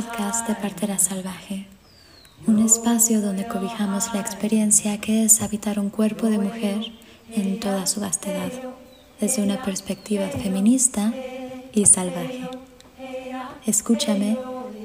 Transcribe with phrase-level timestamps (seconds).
[0.00, 1.66] podcast de Partera Salvaje,
[2.46, 6.92] un espacio donde cobijamos la experiencia que es habitar un cuerpo de mujer
[7.34, 8.52] en toda su vastedad,
[9.20, 11.12] desde una perspectiva feminista
[11.72, 12.48] y salvaje.
[13.66, 14.38] Escúchame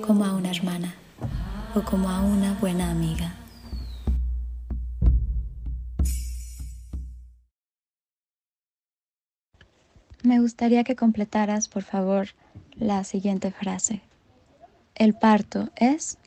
[0.03, 0.95] como a una hermana
[1.75, 3.35] o como a una buena amiga.
[10.23, 12.29] Me gustaría que completaras, por favor,
[12.79, 14.01] la siguiente frase.
[14.95, 16.19] El parto es...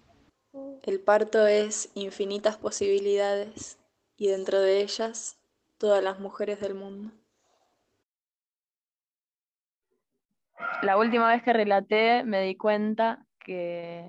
[0.83, 3.79] El parto es infinitas posibilidades
[4.16, 5.39] y dentro de ellas
[5.79, 7.12] todas las mujeres del mundo.
[10.83, 14.05] La última vez que relaté me di cuenta que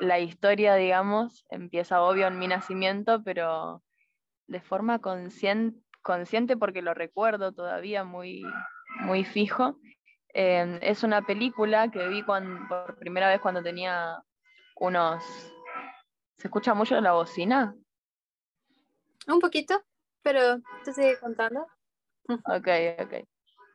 [0.00, 3.82] la historia, digamos, empieza obvio en mi nacimiento, pero
[4.46, 8.42] de forma consciente, consciente porque lo recuerdo todavía muy,
[9.00, 9.78] muy fijo.
[10.34, 14.22] Eh, es una película que vi por primera vez cuando tenía
[14.76, 15.24] unos...
[16.36, 17.74] ¿Se escucha mucho la bocina?
[19.26, 19.82] Un poquito,
[20.22, 21.66] pero te sigue contando.
[22.44, 22.68] Ok,
[23.00, 23.26] ok.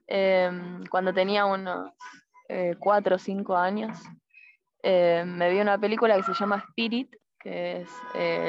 [0.05, 0.51] Eh,
[0.91, 1.91] cuando tenía unos
[2.49, 3.97] eh, cuatro o cinco años,
[4.83, 7.89] me vi una película que se llama Spirit, que es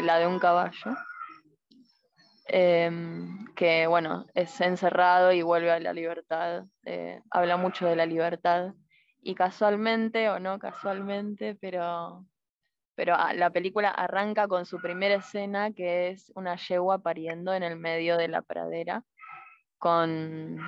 [0.05, 0.95] la de un caballo.
[2.47, 8.07] Em, que bueno, es encerrado y vuelve a la libertad, eh, habla mucho de la
[8.07, 8.75] libertad.
[9.23, 12.27] Y casualmente, o no casualmente, pero,
[12.95, 17.63] pero ah, la película arranca con su primera escena, que es una yegua pariendo en
[17.63, 19.05] el medio de la pradera,
[19.79, 20.59] con,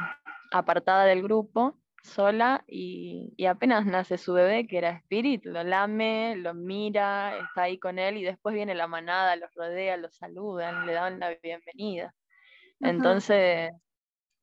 [0.52, 6.54] apartada del grupo, sola y, apenas nace su bebé, que era Spirit, lo lame, lo
[6.54, 10.94] mira, está ahí con él y después viene la manada, los rodea, los saludan, le
[10.94, 12.14] dan la bienvenida.
[12.80, 13.72] Entonces,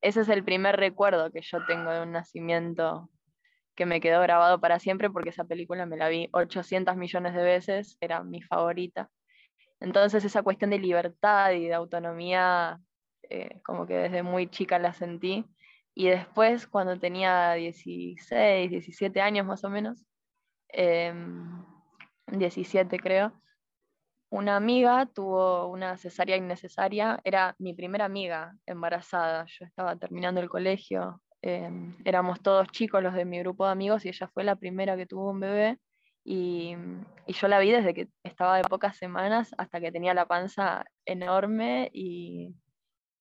[0.02, 3.10] ese es el primer recuerdo que yo tengo de un nacimiento
[3.76, 7.44] que me quedó grabado para siempre porque esa película me la vi 800 millones de
[7.44, 9.10] veces, era mi favorita.
[9.80, 12.80] Entonces esa cuestión de libertad y de autonomía,
[13.30, 15.46] eh, como que desde muy chica la sentí
[15.96, 20.06] y después, cuando tenía 16, 17 años más o menos,
[22.28, 23.34] 17 em, creo,
[24.32, 30.50] una amiga tuvo una cesárea innecesaria, era mi primera amiga embarazada, yo estaba terminando el
[30.50, 34.56] colegio, em, éramos todos chicos los de mi grupo de amigos y ella fue la
[34.56, 35.78] primera que tuvo un bebé
[36.24, 36.76] y,
[37.28, 40.86] y, yo la vi desde que estaba de pocas semanas hasta que tenía la panza
[41.06, 42.56] enorme y,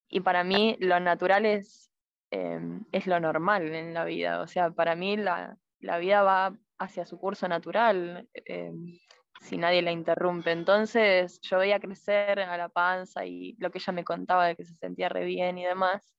[0.09, 1.92] y para mí lo natural es
[2.35, 4.41] Em, es lo normal en la vida.
[4.41, 5.59] O sea, para mí la,
[6.01, 8.99] vida va hacia su curso natural em,
[9.43, 10.51] si nadie la interrumpe.
[10.51, 14.65] Entonces yo veía crecer a la panza y lo que ella me contaba de que
[14.65, 16.15] se sentía re bien y demás.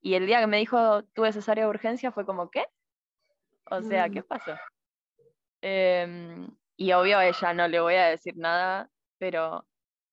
[0.00, 2.66] Y el día que me dijo tuve cesárea de urgencia fue como, ¿qué?
[3.70, 4.26] O sea, ¿qué mm.
[4.26, 4.56] pasó?
[5.62, 9.64] Em, y obvio a ella no le voy a decir nada, pero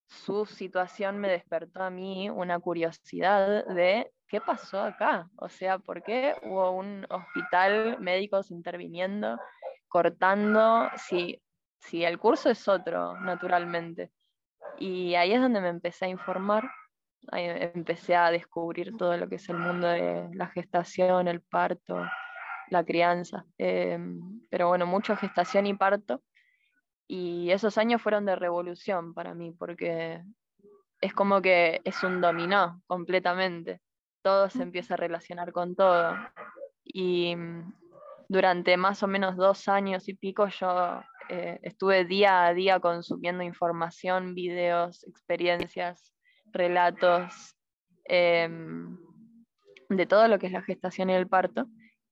[0.05, 5.29] su situación me despertó a mí una curiosidad de ¿qué pasó acá?
[5.35, 9.37] O sea, ¿por qué hubo un hospital, médicos interviniendo,
[9.89, 11.41] cortando, si,
[11.79, 14.09] si el curso es otro, naturalmente?
[14.79, 16.63] Y ahí es donde me empecé a informar,
[17.29, 17.43] ahí
[17.75, 22.01] empecé a descubrir todo lo que es el mundo de la gestación, el parto,
[22.69, 23.45] la crianza.
[23.57, 26.23] Em, pero bueno, mucho gestación y parto.
[27.05, 30.23] Y esos años fueron de revolución para mí, porque
[31.01, 33.81] es como que es un dominó completamente
[34.21, 36.15] todo se empieza a relacionar con todo.
[36.83, 37.73] Y mm,
[38.29, 43.43] durante más o menos dos años y pico yo eh, estuve día a día consumiendo
[43.43, 46.13] información, videos, experiencias,
[46.51, 47.55] relatos
[48.05, 48.97] em,
[49.89, 51.67] de todo lo que es la gestación y el parto.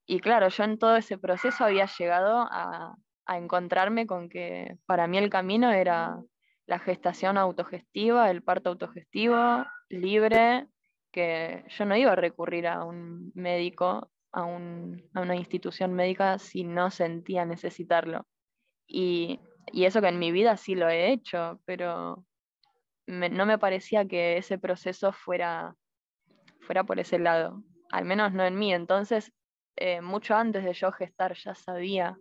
[0.06, 2.94] Y claro, yo en todo ese proceso había llegado a,
[3.26, 6.18] a encontrarme con que para mí el camino era
[6.66, 10.66] la gestación autogestiva, el parto autogestivo, libre,
[11.10, 16.90] que yo no iba a recurrir a un médico, a, una institución médica si no
[16.90, 18.26] sentía necesitarlo.
[18.86, 19.40] Y,
[19.72, 22.24] eso que en mi vida sí lo he hecho, pero
[23.06, 25.76] no me parecía que ese proceso fuera,
[26.62, 28.74] fuera por ese lado, al menos no en mí.
[28.74, 29.32] Entonces,
[29.76, 32.18] eh, mucho antes de yo gestar ya sabía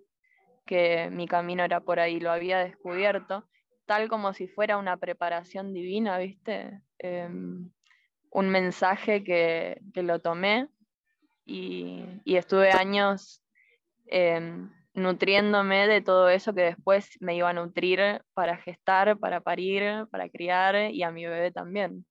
[0.65, 3.49] que mi camino era por ahí, lo había descubierto,
[3.87, 6.83] tal como si fuera una preparación divina, ¿viste?
[6.99, 7.71] Em,
[8.31, 10.67] un mensaje que, lo tomé
[11.45, 13.43] y, estuve años
[14.07, 20.07] em, nutriéndome de todo eso que después me iba a nutrir para gestar, para parir,
[20.11, 22.05] para criar y a mi bebé también.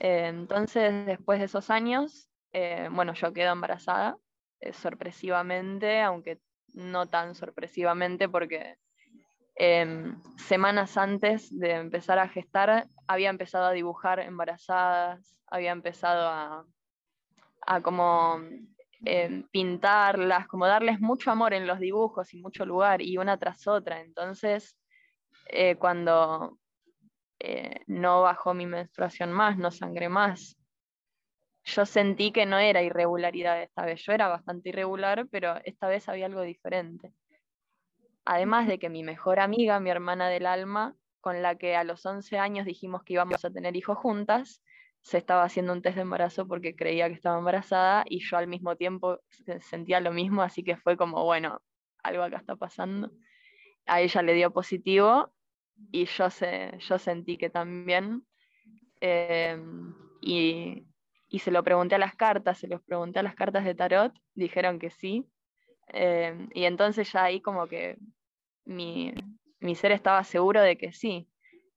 [0.00, 4.16] Eh, entonces, después de esos años, eh, bueno, yo quedo embarazada
[4.60, 6.40] eh, sorpresivamente, aunque
[6.74, 8.76] no tan sorpresivamente porque
[9.54, 16.64] Em, semanas antes de empezar a gestar, había empezado a dibujar embarazadas, había empezado
[17.66, 18.40] a, como
[19.04, 23.66] em, pintarlas, como darles mucho amor en los dibujos y mucho lugar, y una tras
[23.66, 24.00] otra.
[24.00, 24.78] Entonces,
[25.46, 26.58] eh, cuando
[27.38, 30.56] eh, no bajó mi menstruación más, no sangré más,
[31.64, 34.02] yo sentí que no era irregularidad esta vez.
[34.02, 37.12] Yo era bastante irregular, pero esta vez había algo diferente.
[38.24, 42.04] Además de que mi mejor amiga, mi hermana del alma, con la que a los
[42.04, 44.62] 11 años dijimos que íbamos a tener hijos juntas,
[45.02, 48.46] se estaba haciendo un test de embarazo porque creía que estaba embarazada y yo al
[48.46, 49.20] mismo tiempo
[49.60, 51.60] sentía lo mismo, así que fue como, bueno,
[52.02, 53.10] algo acá está pasando.
[53.86, 55.32] A ella le dio positivo
[55.90, 58.24] y yo, se, yo sentí que también.
[59.00, 60.86] Em, y,
[61.28, 64.12] y, se lo pregunté a las cartas, se los pregunté a las cartas de tarot,
[64.34, 65.26] dijeron que sí.
[65.88, 67.98] Em, y entonces ya ahí como que
[68.64, 69.12] mi,
[69.60, 71.28] mi, ser estaba seguro de que sí.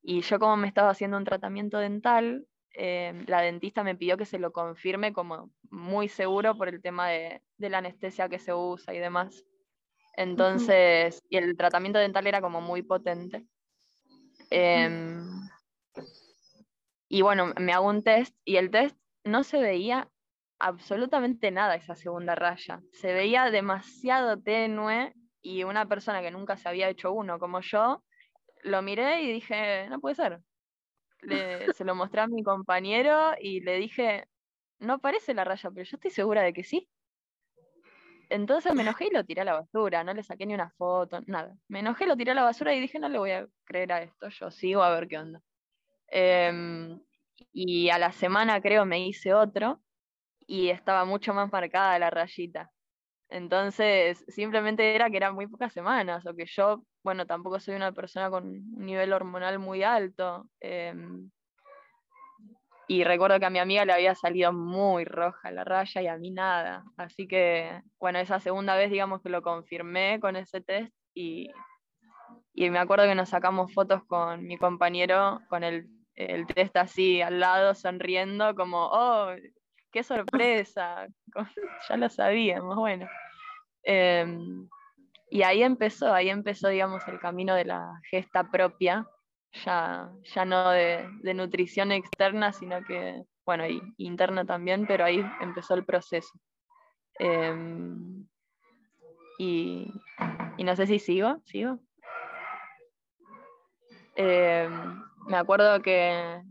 [0.02, 4.26] Y yo como me estaba haciendo un tratamiento dental, em, la dentista me pidió que
[4.26, 8.54] se lo confirme como muy seguro por el tema de, de la anestesia que se
[8.54, 9.46] usa y demás.
[10.18, 13.46] Entonces, y el tratamiento dental era como muy potente.
[14.50, 15.28] Em,
[17.10, 20.10] y bueno, me hago un test y el test no se veía
[20.60, 22.82] absolutamente nada esa segunda raya.
[22.92, 28.04] Se veía demasiado tenue y una persona que nunca se había hecho uno como yo,
[28.64, 30.42] lo miré y dije, no puede ser.
[31.74, 34.28] se lo mostré a mi compañero y le dije,
[34.80, 36.90] no parece la raya, pero yo estoy segura de que sí.
[38.30, 41.22] Entonces me enojé y lo tiré a la basura, no le saqué ni una foto,
[41.28, 41.56] nada.
[41.68, 44.02] Me enojé, lo tiré a la basura y dije, no le voy a creer a
[44.02, 45.42] esto, yo sigo a ver qué onda.
[46.08, 47.00] Em,
[47.54, 49.85] y a la semana creo me hice otro
[50.48, 52.72] y estaba mucho más marcada la rayita.
[53.30, 57.92] Entonces, simplemente era que eran muy pocas semanas, o que yo, bueno, tampoco soy una
[57.92, 60.48] persona con un nivel hormonal muy alto.
[60.60, 61.30] Em,
[62.88, 66.18] y recuerdo que a mi amiga le había salido muy roja la raya y a
[66.18, 66.84] mí nada.
[66.98, 71.50] Así que, bueno, esa segunda vez, digamos que lo confirmé con ese test y,
[72.54, 77.22] y me acuerdo que nos sacamos fotos con mi compañero con el, el test así
[77.22, 79.34] al lado, sonriendo, como, oh,
[79.96, 81.08] qué sorpresa,
[81.90, 83.08] ya lo sabíamos, bueno.
[83.82, 84.68] Em,
[85.30, 89.08] y ahí empezó, ahí empezó, digamos, el camino de la gesta propia,
[89.64, 95.76] ya, ya no de, nutrición externa, sino que, bueno, y, interna también, pero ahí empezó
[95.76, 96.38] el proceso.
[97.18, 98.28] Em,
[99.40, 99.94] y,
[100.58, 101.80] no sé si sigo, sigo.
[104.18, 106.42] Em, me acuerdo que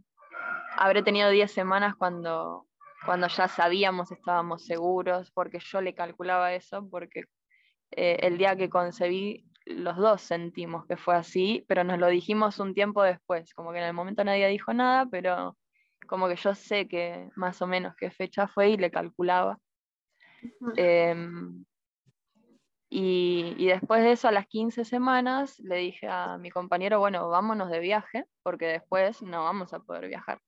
[0.79, 2.67] habré tenido 10 semanas cuando,
[3.05, 7.25] cuando ya sabíamos, estábamos seguros, porque yo le calculaba eso, porque
[7.91, 12.59] eh, el día que concebí los dos sentimos que fue así, pero nos lo dijimos
[12.59, 15.56] un tiempo después, como que en el momento nadie dijo nada, pero
[16.06, 19.59] como que yo sé que más o menos qué fecha fue y le calculaba.
[20.77, 21.65] Em,
[22.91, 27.29] y, y, después de eso, a las 15 semanas, le dije a mi compañero, bueno,
[27.29, 30.39] vámonos de viaje, porque después no vamos a poder viajar.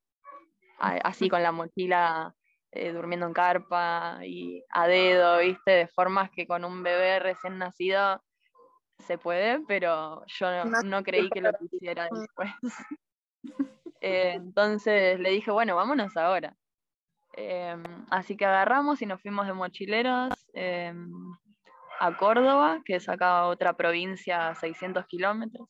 [0.79, 2.36] Así con la mochila
[2.77, 5.71] eh, durmiendo en carpa y a dedo, ¿viste?
[5.71, 8.23] De formas que con un bebé recién nacido
[8.99, 12.51] se puede, pero yo no, creí que lo quisiera después.
[14.03, 16.55] Eh, entonces le dije, bueno, vámonos ahora.
[17.33, 21.11] Em, así que agarramos y nos fuimos de mochileros em,
[21.99, 25.69] a Córdoba, que es acá otra provincia a 600 kilómetros.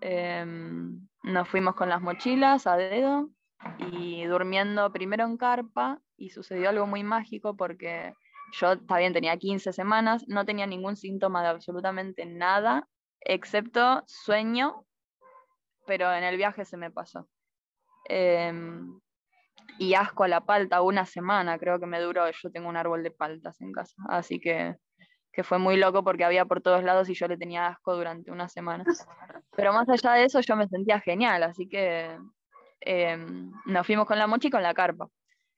[0.00, 3.30] Em, nos fuimos con las mochilas a dedo
[3.78, 8.14] y durmiendo primero en carpa y sucedió algo muy mágico porque
[8.52, 12.88] yo también tenía 15 semanas, no tenía ningún síntoma de absolutamente nada,
[13.20, 14.84] excepto sueño,
[15.86, 17.28] pero en el viaje se me pasó.
[18.08, 19.00] Em,
[19.78, 23.02] y asco a la palta, una semana creo que me duró, yo tengo un árbol
[23.02, 24.76] de paltas en casa, así que,
[25.32, 28.30] que fue muy loco porque había por todos lados y yo le tenía asco durante
[28.30, 28.84] una semana.
[29.56, 32.16] Pero más allá de eso yo me sentía genial, así que
[32.84, 35.08] em, nos fuimos con la mochi y con la carpa.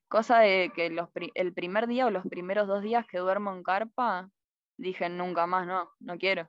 [0.08, 0.86] Cosa de que
[1.34, 4.30] el primer día o los primeros dos días que duermo en carpa,
[4.76, 6.48] dije nunca más, no, no quiero.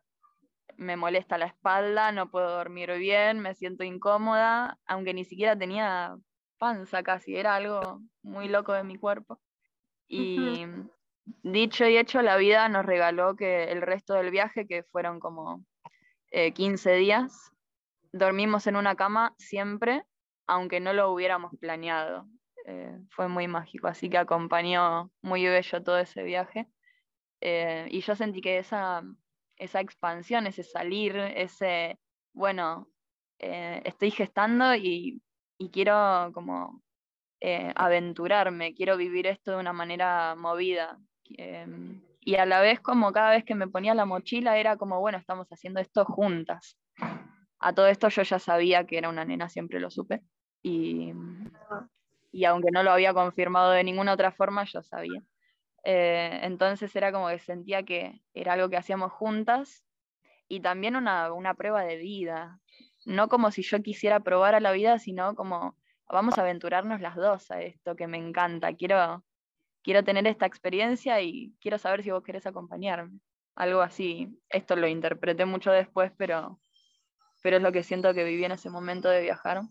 [0.77, 6.15] Me molesta la espalda, no puedo dormir bien, me siento incómoda, aunque ni siquiera tenía
[6.57, 9.39] panza casi, era algo muy loco de mi cuerpo.
[10.07, 10.65] Y
[11.43, 15.65] dicho y hecho, la vida nos regaló que el resto del viaje, que fueron como
[16.31, 17.51] 15 eh, días,
[18.11, 20.03] dormimos en una cama siempre,
[20.47, 22.27] aunque no lo hubiéramos planeado.
[22.65, 26.67] Eh, fue muy mágico, así que acompañó muy bello todo ese viaje.
[27.41, 29.03] Eh, y yo sentí que esa,
[29.57, 31.99] esa expansión, ese salir, ese,
[32.33, 32.89] bueno,
[33.39, 35.21] eh, estoy gestando y,
[35.71, 36.81] quiero como
[37.75, 40.99] aventurarme, quiero vivir esto de una manera movida.
[42.27, 45.17] Y a la vez como cada vez que me ponía la mochila era como, bueno,
[45.17, 46.77] estamos haciendo esto juntas.
[47.59, 50.21] A todo esto yo ya sabía que era una nena, siempre lo supe.
[50.61, 51.13] Y,
[52.31, 55.21] y aunque no lo había confirmado de ninguna otra forma, yo sabía.
[55.83, 59.85] Eh, entonces era como que sentía que era algo que hacíamos juntas
[60.47, 62.59] y también una, una prueba de vida.
[63.05, 65.77] No como si yo quisiera probar a la vida, sino como
[66.09, 68.73] vamos a aventurarnos las dos a esto que me encanta.
[68.75, 69.23] Quiero,
[69.83, 73.19] quiero tener esta experiencia y quiero saber si vos querés acompañarme.
[73.55, 74.39] Algo así.
[74.49, 76.59] Esto lo interpreté mucho después, pero,
[77.41, 79.61] pero es lo que siento que viví en ese momento de viajar.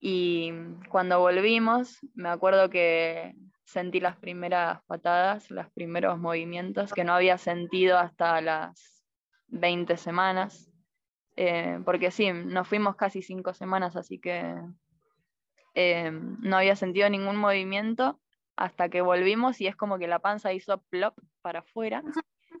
[0.00, 0.52] Y
[0.88, 7.36] cuando volvimos, me acuerdo que sentí las primeras patadas, los primeros movimientos que no había
[7.36, 9.04] sentido hasta las
[9.48, 10.70] 20 semanas.
[11.36, 14.54] Eh, porque sí, nos fuimos casi cinco semanas, así que
[15.74, 18.20] eh, no había sentido ningún movimiento
[18.56, 22.02] hasta que volvimos y es como que la panza hizo plop para afuera.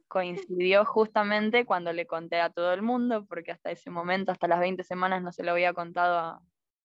[0.08, 4.60] Coincidió justamente cuando le conté a todo el mundo, porque hasta ese momento, hasta las
[4.60, 6.40] 20 semanas, no se lo había contado a,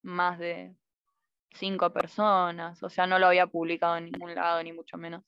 [0.06, 0.76] más de
[1.52, 5.24] cinco personas, o sea, no lo había publicado en ningún lado, ni mucho menos.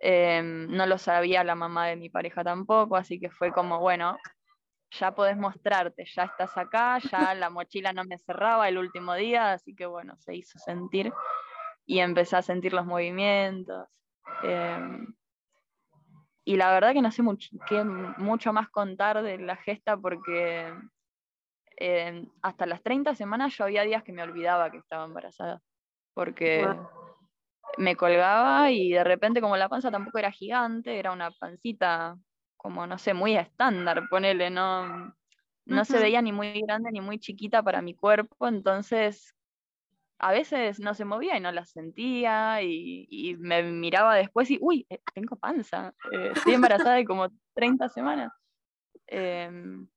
[0.00, 4.16] Em, no lo sabía la mamá de mi pareja tampoco, así que fue como, bueno,
[4.92, 9.52] ya podés mostrarte, ya estás acá, ya la mochila no me cerraba el último día,
[9.52, 11.12] así que bueno, se hizo sentir
[11.86, 13.88] y empecé a sentir los movimientos.
[14.42, 15.14] Em,
[16.44, 20.72] y la verdad que no sé mucho, qué mucho más contar de la gesta porque
[22.42, 25.60] hasta las 30 semanas yo había días que me olvidaba que estaba embarazada,
[26.14, 26.66] porque
[27.76, 32.16] me colgaba y de repente como la panza tampoco era gigante, era una pancita
[32.56, 35.14] como, no sé, muy estándar, ponele, no,
[35.66, 39.34] no se veía ni muy grande ni muy chiquita para mi cuerpo, entonces
[40.18, 44.86] a veces no se movía y no la sentía y, me miraba después y, uy,
[44.90, 46.54] eh, tengo panza, eh, estoy
[46.86, 48.32] embarazada de como 30 semanas.
[49.06, 49.88] Em,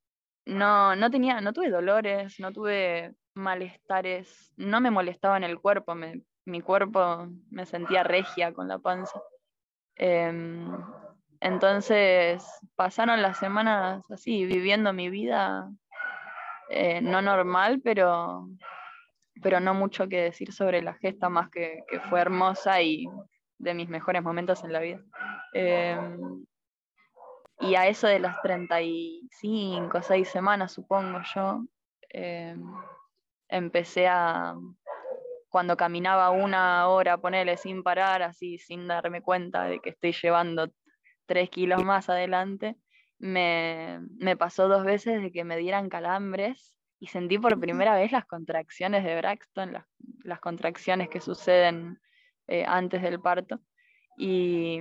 [0.46, 5.96] no, no tenía, no tuve dolores, no tuve malestares, no me molestaba en el cuerpo,
[6.46, 9.22] mi cuerpo me sentía regia con la panza.
[9.96, 10.68] Em,
[11.40, 12.44] entonces
[12.76, 15.70] pasaron las semanas así, viviendo mi vida
[16.70, 18.48] eh, no normal, pero,
[19.42, 23.08] pero no mucho que decir sobre la gesta, más que, que fue hermosa y
[23.58, 25.00] de mis mejores momentos en la vida.
[25.54, 26.46] Em,
[27.62, 31.64] y a eso de las 35, 6 semanas, supongo yo,
[32.10, 32.56] eh,
[33.48, 34.56] empecé a,
[35.50, 40.72] cuando caminaba una hora, ponerle sin parar, así sin darme cuenta de que estoy llevando
[41.28, 42.78] 3 kilos más adelante,
[43.20, 48.26] me, pasó dos veces de que me dieran calambres y sentí por primera vez las
[48.26, 49.74] contracciones de Braxton,
[50.24, 52.00] las, contracciones que suceden
[52.48, 53.60] eh, antes del parto.
[54.18, 54.80] Y,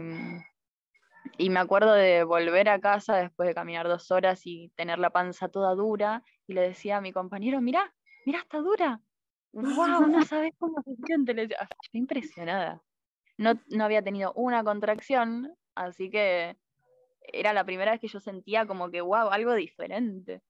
[1.38, 5.10] y me acuerdo de volver a casa después de caminar dos horas y tener la
[5.10, 7.94] panza toda dura y le decía a mi compañero, mira,
[8.26, 9.00] mira, está dura.
[9.52, 10.06] ¡Wow!
[10.08, 11.34] No sabes cómo se siente.
[11.34, 12.82] Le decía, ah, estoy impresionada.
[13.38, 16.56] No, no había tenido una contracción, así que
[17.22, 20.42] era la primera vez que yo sentía como que, wow, algo diferente.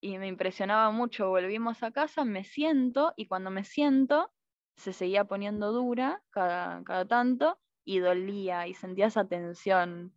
[0.00, 1.28] Y me impresionaba mucho.
[1.28, 4.30] Volvimos a casa, me siento y cuando me siento
[4.76, 10.12] se seguía poniendo dura cada, cada tanto y dolía y sentía esa tensión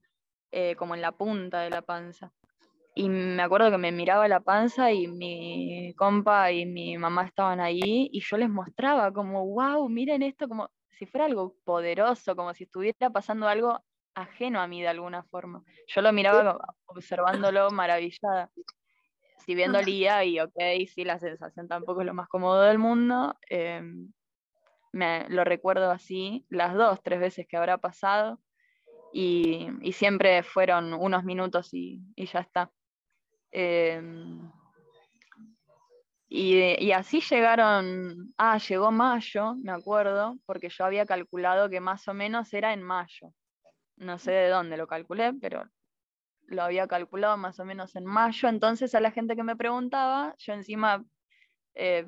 [0.51, 2.31] eh, como en la punta de la panza.
[2.95, 7.59] Y me acuerdo que me miraba la panza y mi compa y mi mamá estaban
[7.59, 12.53] ahí y yo les mostraba como, wow, miren esto como si fuera algo poderoso, como
[12.55, 13.79] si estuviera pasando algo
[14.15, 15.63] ajeno a mí de alguna forma.
[15.87, 16.57] Yo lo miraba
[16.87, 18.49] observándolo maravillada.
[19.45, 19.71] Si bien
[20.01, 20.55] dolía y ok,
[20.87, 24.11] sí, la sensación tampoco es lo más cómodo del mundo, em,
[24.91, 28.39] me lo recuerdo así las dos, tres veces que habrá pasado
[29.13, 32.71] y, siempre fueron unos minutos y, ya está.
[33.51, 34.51] Em,
[36.29, 42.13] y, así llegaron, ah, llegó mayo, me acuerdo, porque yo había calculado que más o
[42.13, 43.33] menos era en mayo.
[43.95, 45.69] No sé de dónde lo calculé, pero
[46.47, 48.49] lo había calculado más o menos en mayo.
[48.49, 51.03] Entonces a la gente que me preguntaba, yo encima
[51.75, 52.05] eh,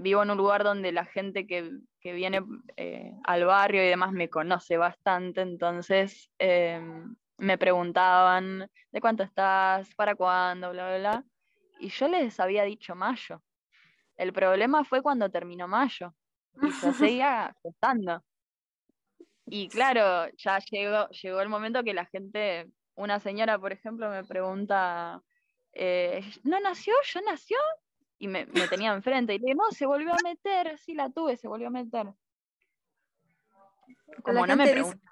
[0.00, 1.70] vivo en un lugar donde la gente que,
[2.02, 2.42] viene
[2.76, 9.94] eh, al barrio y demás me conoce bastante, entonces em, me preguntaban de cuánto estás,
[9.94, 11.24] para cuándo, bla, bla, bla.
[11.78, 13.42] Y yo les había dicho mayo.
[14.16, 16.14] El problema fue cuando terminó mayo
[16.62, 18.22] y se seguía gestando.
[19.46, 24.24] Y claro, ya llegó, llegó el momento que la gente una señora, por ejemplo, me
[24.24, 25.22] pregunta,
[25.72, 26.92] eh, ¿no nació?
[27.14, 27.56] ¿Ya nació?
[28.22, 31.38] Y me, tenía enfrente y le digo, no, se volvió a meter, sí la tuve,
[31.38, 32.12] se volvió a meter.
[34.22, 35.10] Como no me pregunta.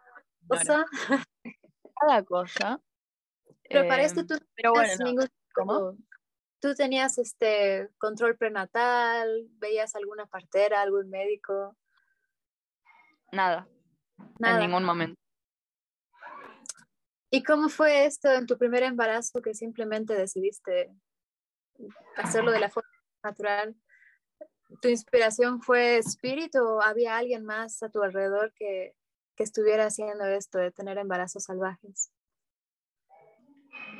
[1.98, 2.82] Cada cosa.
[3.66, 5.22] Pero para esto tú pero bueno,
[5.54, 5.96] ¿Cómo?
[6.60, 9.46] ¿Tú tenías este control prenatal?
[9.52, 11.78] ¿Veías alguna partera, algún médico?
[13.32, 13.66] Nada.
[14.40, 15.18] En ningún momento.
[17.30, 20.92] ¿Y cómo fue esto en tu primer embarazo que simplemente decidiste
[22.16, 22.97] hacerlo de la forma
[23.28, 23.74] natural?
[24.82, 28.94] ¿Tu inspiración fue espíritu o había alguien más a tu alrededor que,
[29.36, 32.10] que estuviera haciendo esto de tener embarazos salvajes?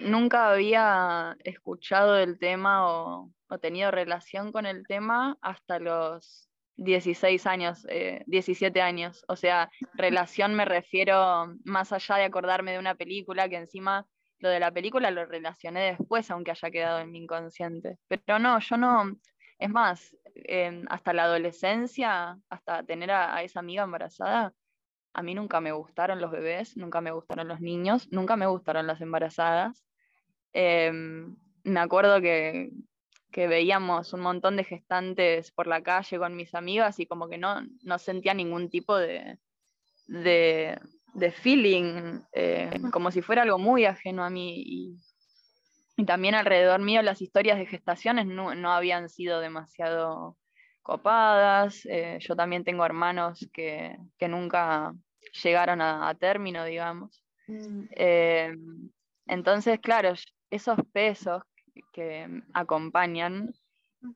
[0.00, 7.46] Nunca había escuchado el tema o, o tenido relación con el tema hasta los 16
[7.46, 7.86] años,
[8.26, 9.24] 17 eh, años.
[9.28, 14.06] O sea, relación me refiero más allá de acordarme de una película, que encima
[14.38, 17.98] lo de la película lo relacioné después, aunque haya quedado en mi inconsciente.
[18.08, 19.16] Pero no, yo no,
[19.58, 20.16] es más,
[20.88, 24.52] hasta la adolescencia, hasta tener a, esa amiga embarazada,
[25.14, 28.86] a mí nunca me gustaron los bebés, nunca me gustaron los niños, nunca me gustaron
[28.86, 29.84] las embarazadas.
[30.52, 32.70] Em, me acuerdo que,
[33.32, 37.38] que veíamos un montón de gestantes por la calle con mis amigas y como que
[37.38, 39.38] no, no sentía ningún tipo de,
[40.06, 40.78] de,
[41.32, 44.62] feeling, eh, como si fuera algo muy ajeno a mí.
[44.64, 44.96] Y,
[46.06, 50.36] también alrededor mío las historias de gestaciones no, habían sido demasiado
[50.80, 51.84] copadas.
[51.86, 54.94] Eh, yo también tengo hermanos que, nunca
[55.42, 57.20] llegaron a, término, digamos.
[57.48, 57.84] Mm.
[57.96, 58.54] Eh,
[59.26, 60.12] entonces, claro,
[60.50, 61.42] esos pesos
[61.92, 63.52] que acompañan.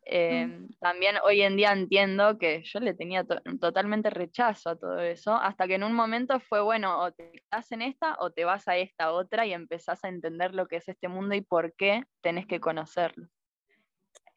[0.04, 5.34] Eh, también hoy en día entiendo que yo le tenía totalmente rechazo a todo eso,
[5.34, 8.68] hasta que en un momento fue, bueno, o te quedas en esta o te vas
[8.68, 12.04] a esta otra y empezás a entender lo que es este mundo y por qué
[12.20, 13.28] tenés que conocerlo.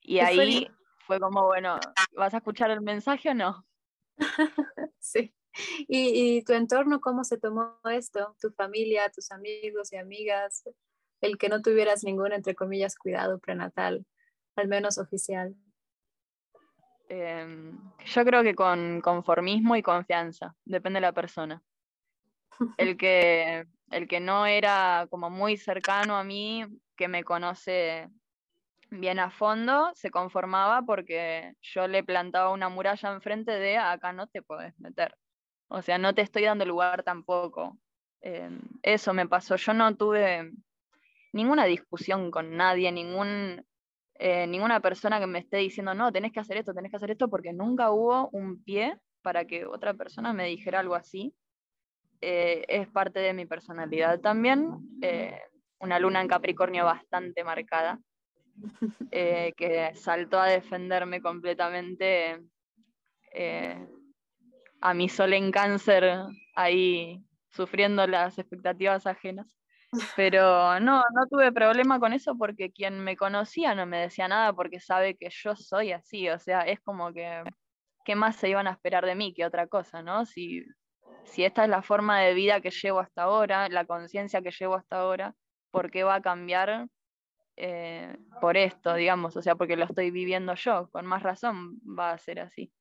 [0.01, 0.67] Y ahí
[1.05, 1.79] fue como, bueno,
[2.15, 3.65] ¿vas a escuchar el mensaje o no?
[4.99, 5.33] sí.
[5.87, 8.35] ¿Y, ¿Y, tu entorno cómo se tomó esto?
[8.41, 10.63] ¿Tu familia, tus amigos y amigas?
[11.21, 14.05] el que no tuvieras ningún, entre comillas, cuidado prenatal,
[14.55, 15.55] al menos oficial?
[17.07, 21.61] Em, yo creo que con conformismo y confianza, depende de la persona.
[22.77, 26.65] El que, el que no era como muy cercano a mí,
[26.95, 28.09] que me conoce
[28.89, 34.27] bien a fondo, se conformaba porque yo le plantaba una muralla enfrente de acá no
[34.27, 35.15] te puedes meter.
[35.67, 37.77] O sea, no te estoy dando lugar tampoco.
[38.21, 39.55] Em, eso me pasó.
[39.55, 40.51] Yo no tuve
[41.33, 43.65] ninguna discusión con nadie, ningún,
[44.17, 47.11] eh, ninguna persona que me esté diciendo, no, tenés que hacer esto, tenés que hacer
[47.11, 51.33] esto, porque nunca hubo un pie para que otra persona me dijera algo así.
[52.21, 55.41] Eh, es parte de mi personalidad también, eh,
[55.79, 57.99] una luna en Capricornio bastante marcada,
[59.11, 62.41] que saltó a defenderme completamente
[64.81, 66.19] a mi sol en cáncer
[66.55, 69.57] ahí sufriendo las expectativas ajenas.
[70.15, 74.53] Pero no, no tuve problema con eso porque quien me conocía no me decía nada
[74.53, 77.43] porque sabe que yo soy así, o sea, es como que,
[78.03, 80.25] ¿qué más se iban a esperar de mí que otra cosa, no?
[80.25, 80.65] Si,
[81.25, 84.75] si esta es la forma de vida que llevo hasta ahora, la conciencia que llevo
[84.75, 85.35] hasta ahora,
[85.71, 86.87] ¿por qué va a cambiar
[87.57, 89.35] eh, por esto, digamos?
[89.37, 92.71] O sea, porque lo estoy viviendo yo, con más razón va a ser así.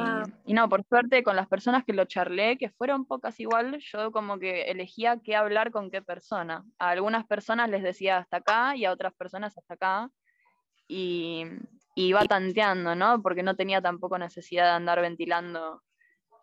[0.00, 0.24] Ah.
[0.44, 4.10] Y, no, por suerte con las personas que lo charlé, que fueron pocas igual, yo
[4.10, 6.64] como que elegía qué hablar con qué persona.
[6.78, 10.10] A algunas personas les decía hasta acá y a otras personas hasta acá.
[10.88, 11.46] Y,
[11.94, 13.22] iba tanteando, ¿no?
[13.22, 15.82] Porque no tenía tampoco necesidad de andar ventilando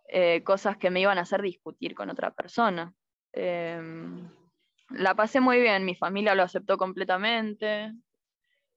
[0.07, 2.93] eh, cosas que me iban a hacer discutir con otra persona.
[3.33, 4.29] Em,
[4.91, 7.93] la pasé muy bien, mi familia lo aceptó completamente,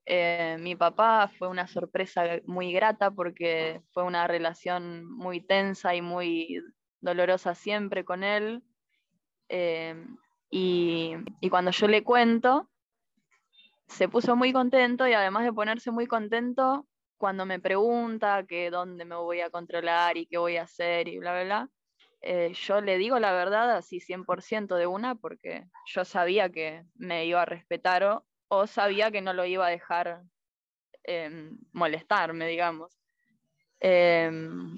[0.05, 6.03] eh, mi papá fue una sorpresa muy grata porque fue una relación muy tensa y
[6.03, 6.61] muy
[7.01, 8.63] dolorosa siempre con él.
[9.49, 9.95] Eh,
[10.51, 11.15] y,
[11.51, 12.69] cuando yo le cuento,
[13.87, 16.87] se puso muy contento y además de ponerse muy contento,
[17.17, 21.19] cuando me pregunta que dónde me voy a controlar y qué voy a hacer y
[21.19, 21.71] bla, bla, bla,
[22.21, 27.27] eh, yo le digo la verdad así 100% de una porque yo sabía que me
[27.27, 28.23] iba a respetar
[28.55, 30.23] o, sabía que no lo iba a dejar
[31.05, 33.01] em, molestarme, digamos.
[33.81, 34.77] Em,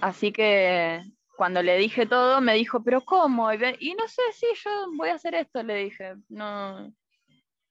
[0.00, 1.02] así que
[1.36, 3.52] cuando le dije todo, me dijo, pero ¿cómo?
[3.52, 6.94] Y no sé si yo voy a hacer esto, le dije, no,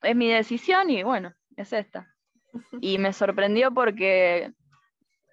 [0.01, 2.13] es mi decisión y bueno, es esta.
[2.81, 4.51] Y me sorprendió porque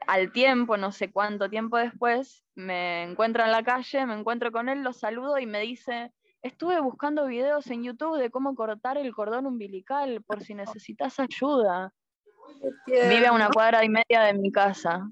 [0.07, 4.69] al tiempo, no sé cuánto tiempo después, me encuentro en la calle, me encuentro con
[4.69, 9.15] él, lo saludo y me dice, estuve buscando videos en YouTube de cómo cortar el
[9.15, 11.93] cordón umbilical por si necesitas ayuda.
[12.87, 15.09] Vive a una cuadra y media de mi casa.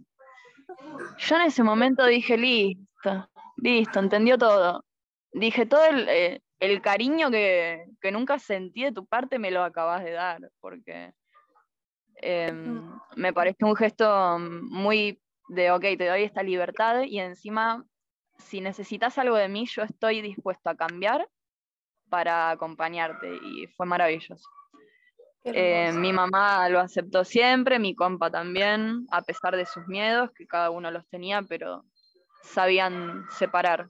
[1.19, 4.85] Yo en ese momento dije, listo, listo, entendió todo.
[5.33, 10.12] Dije, todo el, eh, cariño que, nunca sentí de tu parte me lo acabas de
[10.12, 11.12] dar, porque
[12.17, 17.85] em, me parece un gesto muy de, ok, te doy esta libertad y encima,
[18.38, 21.29] si necesitas algo de mí, yo estoy dispuesto a cambiar
[22.09, 24.48] para acompañarte y fue maravilloso.
[25.44, 30.46] Eh, mi mamá lo aceptó siempre, mi compa también, a pesar de sus miedos, que
[30.46, 31.85] cada uno los tenía, pero
[32.42, 33.88] sabían separar.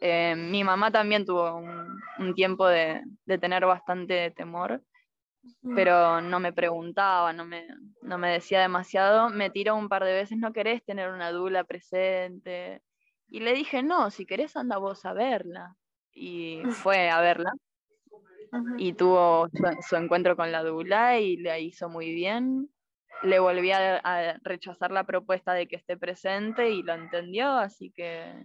[0.00, 3.02] Eh, mi mamá también tuvo un, tiempo de,
[3.40, 4.82] tener bastante temor,
[5.74, 7.66] pero no me preguntaba, no me,
[8.02, 9.30] no me decía demasiado.
[9.30, 12.82] Me tiró un par de veces, ¿no querés tener una dula presente?
[13.30, 15.76] Y le dije, no, si querés anda vos a verla.
[16.12, 17.52] Y fue a verla
[18.78, 19.48] y tuvo
[19.88, 22.70] su, encuentro con la Dula y le hizo muy bien.
[23.22, 28.44] Le volví a, rechazar la propuesta de que esté presente y lo entendió, así que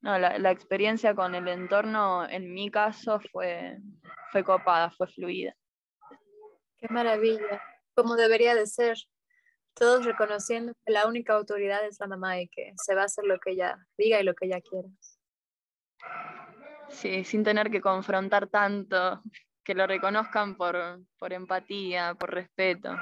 [0.00, 3.78] no, la, la, experiencia con el entorno en mi caso fue,
[4.32, 5.54] fue copada, fue fluida.
[6.78, 7.62] Qué maravilla,
[7.94, 8.96] como debería de ser.
[9.74, 13.24] Todos reconociendo que la única autoridad es la mamá y que se va a hacer
[13.24, 14.88] lo que ella diga y lo que ella quiera.
[16.88, 19.22] Sí, sin tener que confrontar tanto,
[19.64, 20.76] que lo reconozcan por,
[21.32, 22.94] empatía, por respeto.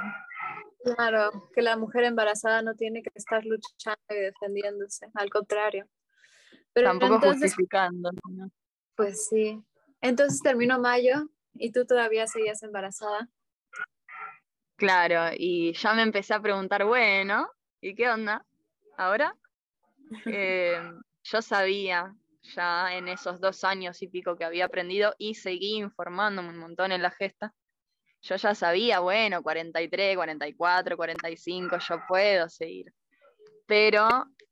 [0.83, 5.87] Claro, que la mujer embarazada no tiene que estar luchando y defendiéndose, al contrario.
[6.73, 8.11] Pero Tampoco justificando.
[8.97, 9.63] Pues sí.
[10.01, 13.29] Entonces terminó mayo y tú todavía seguías embarazada.
[14.83, 17.49] Claro, y ya me empecé a preguntar, bueno,
[17.81, 18.45] ¿y qué onda?
[18.97, 19.37] ¿Ahora?
[20.27, 20.77] Eh,
[21.23, 26.49] yo sabía ya en esos dos años y pico que había aprendido y seguí informándome
[26.49, 27.55] un montón en la gesta,
[28.23, 32.93] yo ya sabía, bueno, 43, 44, 45, yo puedo seguir.
[33.67, 34.09] Pero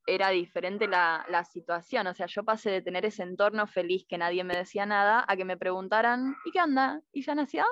[0.06, 4.16] era diferente la, la, situación, o sea, yo pasé de tener ese entorno feliz que
[4.16, 7.02] nadie me decía nada a que me preguntaran, ¿y qué anda?
[7.12, 7.64] ¿Y ya nació?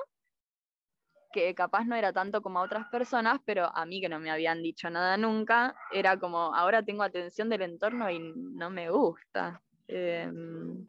[1.33, 4.31] Que capaz no era tanto como a otras personas, pero a mí que no me
[4.31, 9.61] habían dicho nada nunca, era como, ahora tengo atención del entorno y no me gusta.
[9.89, 10.87] Em,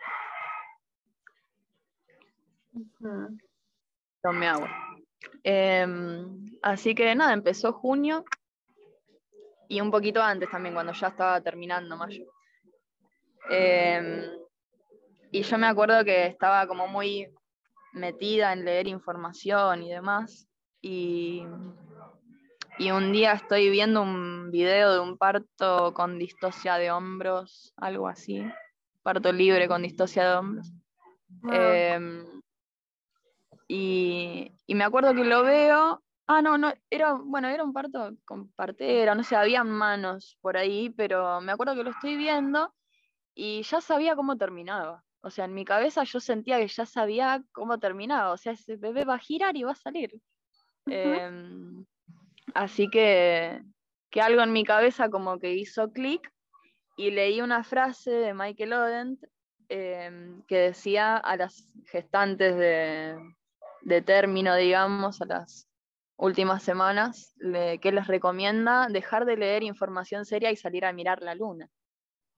[4.21, 4.69] Tome agua.
[5.43, 8.23] Em, así que nada, empezó junio
[9.67, 12.25] y un poquito antes también, cuando ya estaba terminando mayo.
[13.49, 14.23] Em,
[15.31, 17.33] y yo me acuerdo que estaba como muy
[17.93, 20.47] metida en leer información y demás.
[20.81, 21.43] Y,
[22.77, 28.07] y un día estoy viendo un video de un parto con distosia de hombros, algo
[28.07, 28.43] así
[29.09, 30.71] parto libre con distosia de hombros.
[31.51, 32.25] Em,
[33.67, 36.03] y, me acuerdo que lo veo.
[36.27, 40.57] Ah, no, no, era, bueno, era un parto con partera, no sé, había manos por
[40.57, 42.71] ahí, pero me acuerdo que lo estoy viendo
[43.33, 45.03] y ya sabía cómo terminaba.
[45.21, 48.31] O sea, en mi cabeza yo sentía que ya sabía cómo terminaba.
[48.31, 50.13] O sea, ese bebé va a girar y va a salir.
[50.85, 51.85] Em,
[52.53, 53.61] así que,
[54.09, 56.31] que algo en mi cabeza como que hizo clic
[56.97, 59.23] y leí una frase de Michael Odent
[59.69, 65.69] em, que decía a las gestantes de, término, digamos, a las
[66.17, 71.35] últimas semanas, que les recomienda dejar de leer información seria y salir a mirar la
[71.35, 71.69] luna.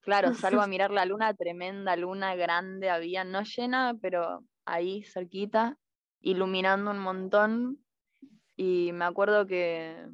[0.02, 5.78] Claro, salgo a mirar la luna, tremenda luna grande había, no llena, pero ahí cerquita,
[6.20, 7.78] iluminando un montón.
[8.56, 10.06] Y me acuerdo que,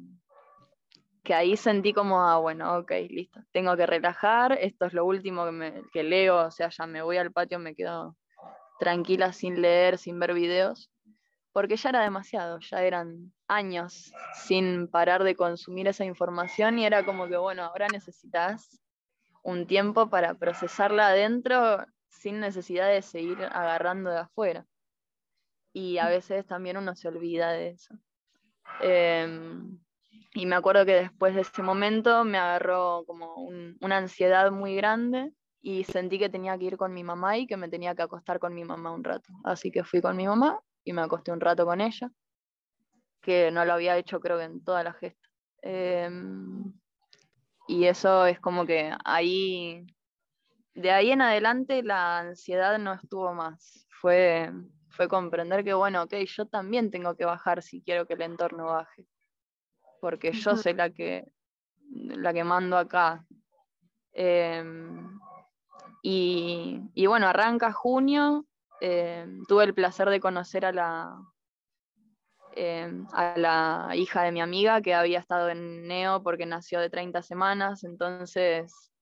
[1.22, 5.44] que ahí sentí como, ah, bueno, ok, listo, tengo que relajar, esto es lo último
[5.44, 8.16] que, me, que leo, o sea, ya me voy al patio, me quedo
[8.78, 10.90] tranquila sin leer, sin ver videos,
[11.52, 17.04] porque ya era demasiado, ya eran años sin parar de consumir esa información y era
[17.04, 18.80] como que, bueno, ahora necesitas
[19.48, 24.66] un tiempo para procesarla adentro sin necesidad de seguir agarrando de afuera.
[25.72, 27.94] Y a veces también uno se olvida de eso.
[28.82, 29.78] Em,
[30.34, 33.34] y me acuerdo que después de ese momento me agarró como
[33.80, 35.32] una ansiedad muy grande
[35.62, 38.38] y sentí que tenía que ir con mi mamá y que me tenía que acostar
[38.38, 39.32] con mi mamá un rato.
[39.44, 42.10] Así que fui con mi mamá y me acosté un rato con ella,
[43.22, 45.28] que no lo había hecho creo que en toda la gesta.
[45.62, 46.72] Em,
[47.68, 49.86] y eso es como que ahí,
[50.74, 53.86] de ahí en adelante la ansiedad no estuvo más.
[54.00, 54.50] Fue,
[54.88, 58.66] fue comprender que, bueno, ok, yo también tengo que bajar si quiero que el entorno
[58.66, 59.06] baje
[60.00, 61.30] porque yo soy la que,
[61.90, 63.24] la que mando acá.
[64.12, 65.18] Em,
[66.02, 68.46] y, bueno, arranca junio,
[68.80, 71.20] eh, tuve el placer de conocer a la,
[72.56, 76.90] eh, a la hija de mi amiga que había estado en Neo porque nació de
[76.90, 78.92] 30 semanas, entonces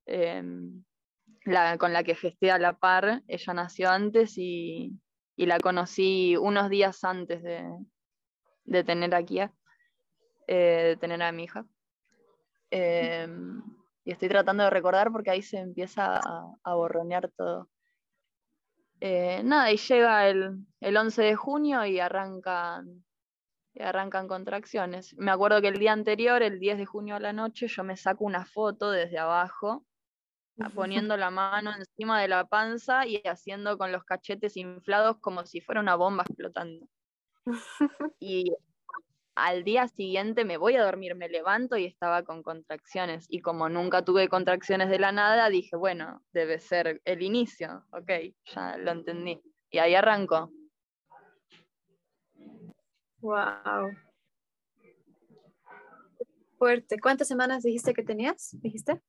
[1.47, 4.99] la, con la que gesté a la par, ella nació antes y,
[5.37, 9.39] la conocí unos días antes de, tener aquí,
[10.47, 11.65] de tener a mi hija.
[12.71, 13.61] Em,
[14.03, 16.19] y estoy tratando de recordar porque ahí se empieza
[16.63, 17.69] a, borronear todo.
[18.99, 23.05] Eh, nada, y llega el, 11 de junio y arrancan,
[23.77, 25.15] y arrancan contracciones.
[25.17, 27.95] Me acuerdo que el día anterior, el 10 de junio a la noche, yo me
[27.95, 29.85] saco una foto desde abajo,
[30.73, 35.61] poniendo la mano encima de la panza y haciendo con los cachetes inflados como si
[35.61, 36.87] fuera una bomba explotando.
[38.19, 38.51] Y
[39.35, 43.27] al día siguiente me voy a dormir, me levanto y estaba con contracciones.
[43.29, 47.85] Y como nunca tuve contracciones de la nada, dije, bueno, debe ser el inicio.
[47.91, 48.09] Ok,
[48.45, 49.39] ya lo entendí.
[49.69, 50.49] Y ahí arrancó.
[53.27, 53.91] Wow.
[56.57, 56.97] Fuerte.
[56.97, 58.55] ¿Cuántas semanas dijiste que tenías?
[58.61, 59.01] ¿Dijiste?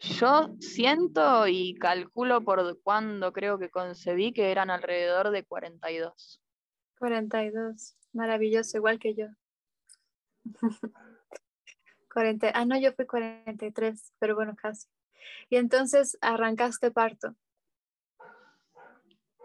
[0.00, 6.42] Yo siento y calculo por cuándo creo que concebí que eran alrededor de 42.
[6.98, 7.96] 42.
[8.12, 9.28] Maravilloso, igual que yo.
[12.12, 14.88] 40, ah, no, yo fui 43, pero bueno, casi.
[15.48, 17.34] Y entonces arrancaste parto.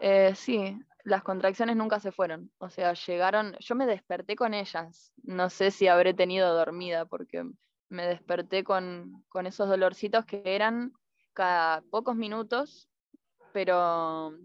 [0.01, 2.51] Eh, sí, las contracciones nunca se fueron.
[2.57, 5.13] O sea, llegaron, yo me desperté con ellas.
[5.23, 7.45] No sé si habré tenido dormida porque
[7.89, 10.93] me desperté con, con esos dolorcitos que eran
[11.33, 12.89] cada pocos minutos,
[13.53, 14.35] pero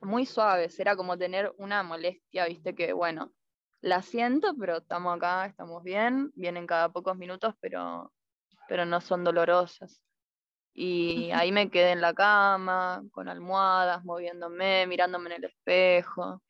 [0.00, 0.80] muy suaves.
[0.80, 3.32] Era como tener una molestia, viste, que bueno,
[3.80, 8.12] la siento, pero estamos acá, estamos bien, vienen cada pocos minutos, pero,
[8.68, 10.02] pero no son dolorosas.
[10.72, 16.42] Y ahí me quedé en la cama, con almohadas, moviéndome, mirándome en el espejo.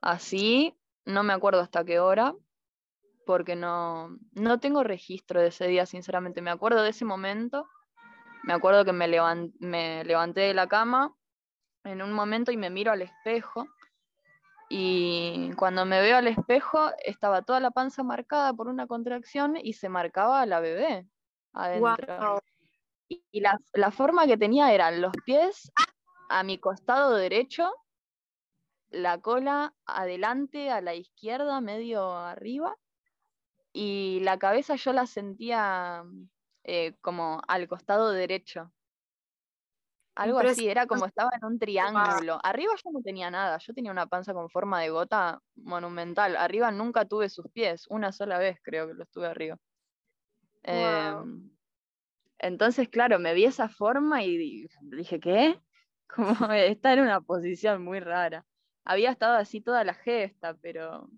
[0.00, 2.34] Así, no me acuerdo hasta qué hora,
[3.24, 6.42] porque no, no tengo registro de ese día, sinceramente.
[6.42, 7.66] Me acuerdo de ese momento,
[8.42, 9.08] me acuerdo que me,
[9.60, 11.14] me levanté de la cama
[11.84, 13.66] en un momento y me miro al espejo
[14.68, 19.74] y cuando me veo al espejo, estaba toda la panza marcada por una contracción y
[19.74, 21.06] se marcaba a la bebé
[21.52, 22.42] adentro.
[23.08, 25.70] Y, la, la, forma que tenía eran los pies
[26.30, 27.70] a mi costado derecho,
[28.90, 32.76] la cola adelante, a la izquierda, medio arriba,
[33.72, 36.04] y la cabeza yo la sentía
[36.62, 38.72] eh, como al costado derecho.
[40.14, 42.38] Algo así, era como estaba en un triángulo.
[42.44, 46.36] Arriba yo no tenía nada, yo tenía una panza con forma de gota monumental.
[46.36, 49.58] Arriba nunca tuve sus pies, una sola vez creo que lo estuve arriba.
[52.44, 55.58] Entonces, claro, me vi esa forma y dije, ¿qué?
[56.06, 58.44] Como estar en una posición muy rara.
[58.84, 61.08] Había estado así toda la gesta, pero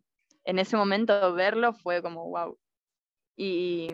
[0.45, 2.57] en ese momento verlo fue como, wow.
[3.37, 3.89] Y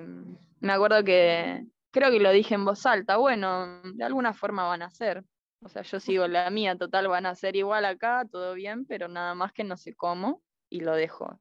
[0.60, 4.82] me acuerdo que creo que lo dije en voz alta, bueno, de alguna forma van
[4.82, 5.24] a ser.
[5.62, 9.08] O sea, yo sigo la mía, total, van a ser igual acá, todo bien, pero
[9.08, 11.40] nada más que no sé cómo y lo dejo,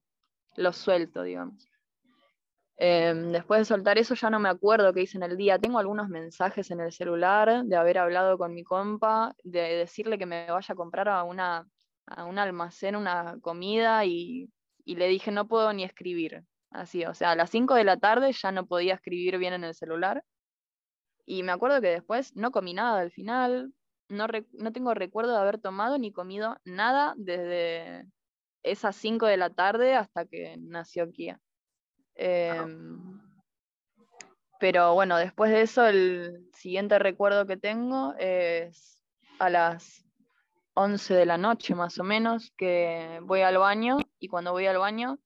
[0.55, 1.70] lo suelto, digamos.
[2.83, 5.59] Em, después de soltar eso ya no me acuerdo qué hice en el día.
[5.59, 10.25] Tengo algunos mensajes en el celular de haber hablado con mi compa, de decirle que
[10.25, 11.67] me vaya a comprar a, una,
[12.07, 14.49] a un almacén una comida y,
[14.85, 16.43] le dije no puedo ni escribir.
[16.71, 19.63] Así, o sea, a las 5 de la tarde ya no podía escribir bien en
[19.63, 20.23] el celular
[21.27, 23.73] y me acuerdo que después no comí nada al final,
[24.09, 28.07] no, no tengo recuerdo de haber tomado ni comido nada desde
[28.63, 31.39] esas 5 de la tarde hasta que nació Kia.
[32.15, 33.19] Em,
[34.59, 39.01] pero bueno, después de eso, el siguiente recuerdo que tengo es
[39.39, 40.05] a las
[40.73, 44.77] 11 de la noche más o menos, que voy al baño y cuando voy al
[44.77, 45.19] baño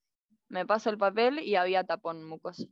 [0.49, 2.67] me paso el papel y había tapón mucoso.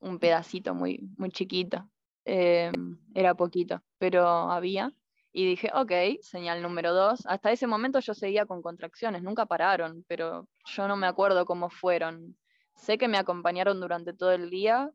[0.00, 1.88] Un pedacito muy, muy chiquito.
[2.24, 2.72] Eh,
[3.14, 4.92] era poquito, pero había.
[5.32, 7.24] Y dije, ok, señal número dos.
[7.26, 11.70] Hasta ese momento yo seguía con contracciones, nunca pararon, pero yo no me acuerdo cómo
[11.70, 12.36] fueron.
[12.76, 14.90] Sé que me acompañaron durante todo el día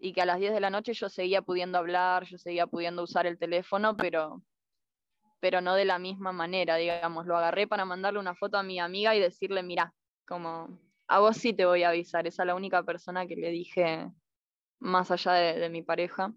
[0.00, 3.02] y que a las 10 de la noche yo seguía pudiendo hablar, yo seguía pudiendo
[3.02, 4.42] usar el teléfono, pero,
[5.40, 7.26] pero no de la misma manera, digamos.
[7.26, 9.94] Lo agarré para mandarle una foto a mi amiga y decirle, mira,
[10.26, 12.26] como a vos sí te voy a avisar.
[12.26, 14.10] Esa es la única persona que le dije
[14.80, 16.32] más allá de mi pareja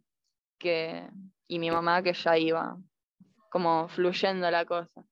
[0.58, 1.10] que,
[1.48, 2.78] y mi mamá que ya iba
[3.50, 5.04] como fluyendo la cosa.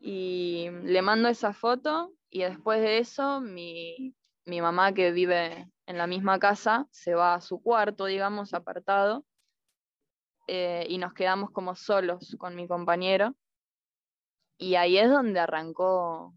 [0.00, 4.14] Y le mando esa foto y después de eso mi,
[4.48, 9.24] mi mamá que vive en la misma casa se va a su cuarto, digamos, apartado.
[10.46, 13.34] eh, y nos quedamos como solos con mi compañero.
[14.58, 16.34] Y ahí es donde arrancó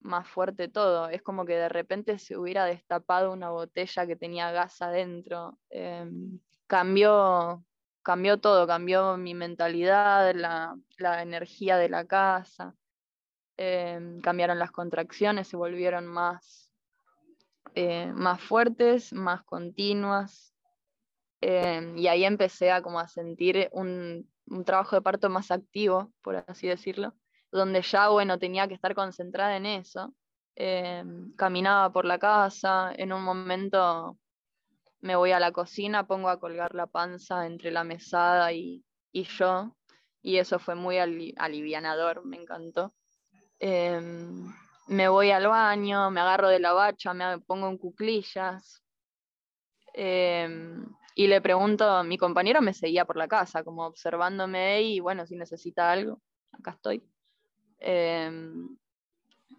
[0.00, 1.08] más fuerte todo.
[1.08, 5.58] Es como que de repente se hubiera destapado una botella que tenía gas adentro.
[5.70, 7.64] Em, cambió,
[8.02, 12.74] cambió todo, cambió mi mentalidad, la, la energía de la casa.
[13.56, 16.63] Em, cambiaron las contracciones, se volvieron más,
[17.74, 20.54] eh, más fuertes, más continuas.
[21.40, 26.12] Em, y ahí empecé a, como a sentir un, un trabajo de parto más activo,
[26.22, 27.14] por así decirlo
[27.54, 30.12] donde ya, bueno, tenía que estar concentrada en eso.
[30.56, 34.18] Em, caminaba por la casa, en un momento
[35.00, 39.76] me voy a la cocina, pongo a colgar la panza entre la mesada y, yo,
[40.20, 42.92] y eso fue muy alivianador, me encantó.
[44.86, 48.82] Me voy al baño, me agarro de la bacha, me pongo en cuclillas.
[49.92, 55.26] Em, y le pregunto, mi compañero me seguía por la casa, como observándome y bueno,
[55.26, 56.20] si necesita algo,
[56.52, 57.02] acá estoy.
[57.78, 58.76] Em,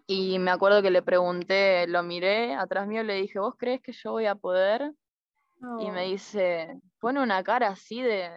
[0.06, 3.92] y me acuerdo que le pregunté, lo miré atrás mío le dije, ¿vos crees que
[3.92, 4.92] yo voy a poder?
[5.80, 8.30] Y me dice, pone una cara así de,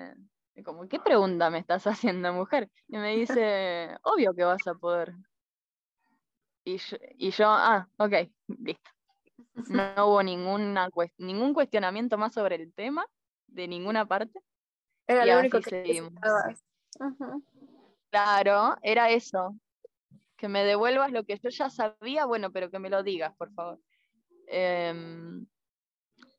[0.64, 2.70] como, ¿qué pregunta me estás haciendo, mujer?
[2.88, 5.14] Y me dice, obvio que vas a poder.
[6.70, 8.14] Y yo, y yo ah, ok,
[8.60, 8.92] listo.
[9.56, 9.56] No
[10.08, 13.06] hubo ninguna ningún cuestionamiento más sobre el tema,
[13.48, 14.40] de ninguna parte.
[15.08, 16.14] Era lo único que seguimos.
[18.12, 19.56] Claro, era eso
[20.38, 23.52] que me devuelvas lo que yo ya sabía, bueno, pero que me lo digas, por
[23.52, 23.80] favor.
[24.48, 25.46] Em,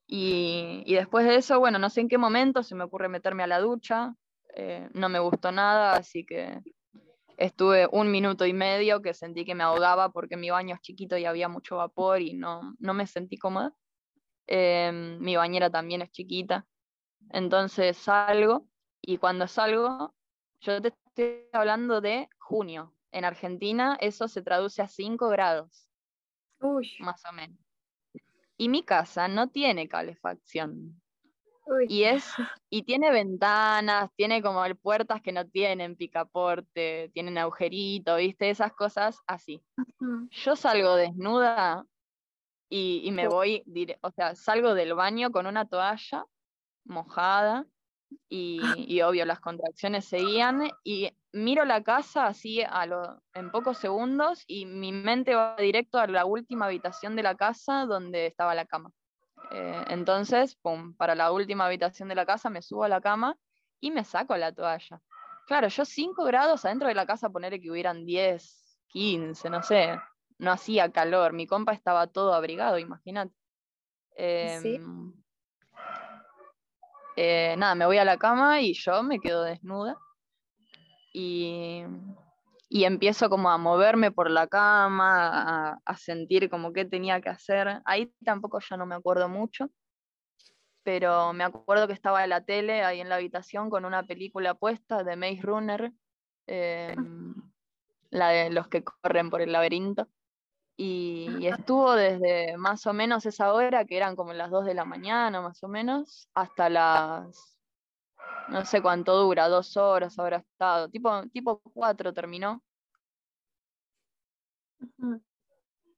[0.07, 3.47] y, después de eso, bueno, no sé en qué momento se me ocurre meterme a
[3.47, 4.15] la ducha,
[4.55, 6.61] eh, no me gustó nada, así que
[7.41, 11.17] estuve un minuto y medio que sentí que me ahogaba porque mi baño es chiquito
[11.17, 13.73] y había mucho vapor y no, no me sentí cómoda.
[14.47, 16.67] Em, mi bañera también es chiquita.
[17.31, 18.67] Entonces salgo
[19.01, 20.15] y cuando salgo,
[20.61, 25.89] yo te estoy hablando de junio, en Argentina eso se traduce a 5 grados.
[27.01, 27.59] Más o menos.
[28.59, 31.01] Y mi casa no tiene calefacción.
[31.89, 32.33] Y es,
[32.69, 38.51] y tiene ventanas, tiene como puertas que no tienen picaporte, tienen agujerito, ¿viste?
[38.51, 39.63] Esas cosas así.
[40.31, 41.85] Yo salgo desnuda
[42.69, 43.65] y, y me voy,
[44.01, 46.25] o sea, salgo del baño con una toalla
[46.85, 47.67] mojada
[48.29, 53.79] y, y, obvio las contracciones seguían y miro la casa así a lo, en pocos
[53.79, 58.55] segundos y mi mente va directo a la última habitación de la casa donde estaba
[58.55, 58.91] la cama.
[59.51, 63.37] Eh, entonces, pum, para la última habitación de la casa me subo a la cama
[63.81, 65.01] y me saco la toalla.
[65.47, 69.99] Claro, yo 5 grados adentro de la casa, poner que hubieran 10, 15, no sé,
[70.39, 73.35] no hacía calor, mi compa estaba todo abrigado, imagínate.
[74.15, 74.77] ¿Sí?
[74.77, 75.13] Em,
[77.17, 79.99] eh, nada, me voy a la cama y yo me quedo desnuda
[81.13, 81.83] y,
[82.71, 87.83] empiezo como a moverme por la cama, a, sentir como qué tenía que hacer.
[87.85, 89.71] Ahí tampoco ya no me acuerdo mucho,
[90.85, 94.55] pero me acuerdo que estaba en la tele ahí en la habitación con una película
[94.55, 95.93] puesta de Maze Runner,
[96.47, 97.35] em,
[98.11, 100.09] la de los que corren por el laberinto.
[100.77, 104.75] Y, y, estuvo desde más o menos esa hora, que eran como las 2 de
[104.75, 107.60] la mañana más o menos, hasta las
[108.49, 112.63] no sé cuánto dura, dos horas habrá estado, tipo, tipo cuatro terminó.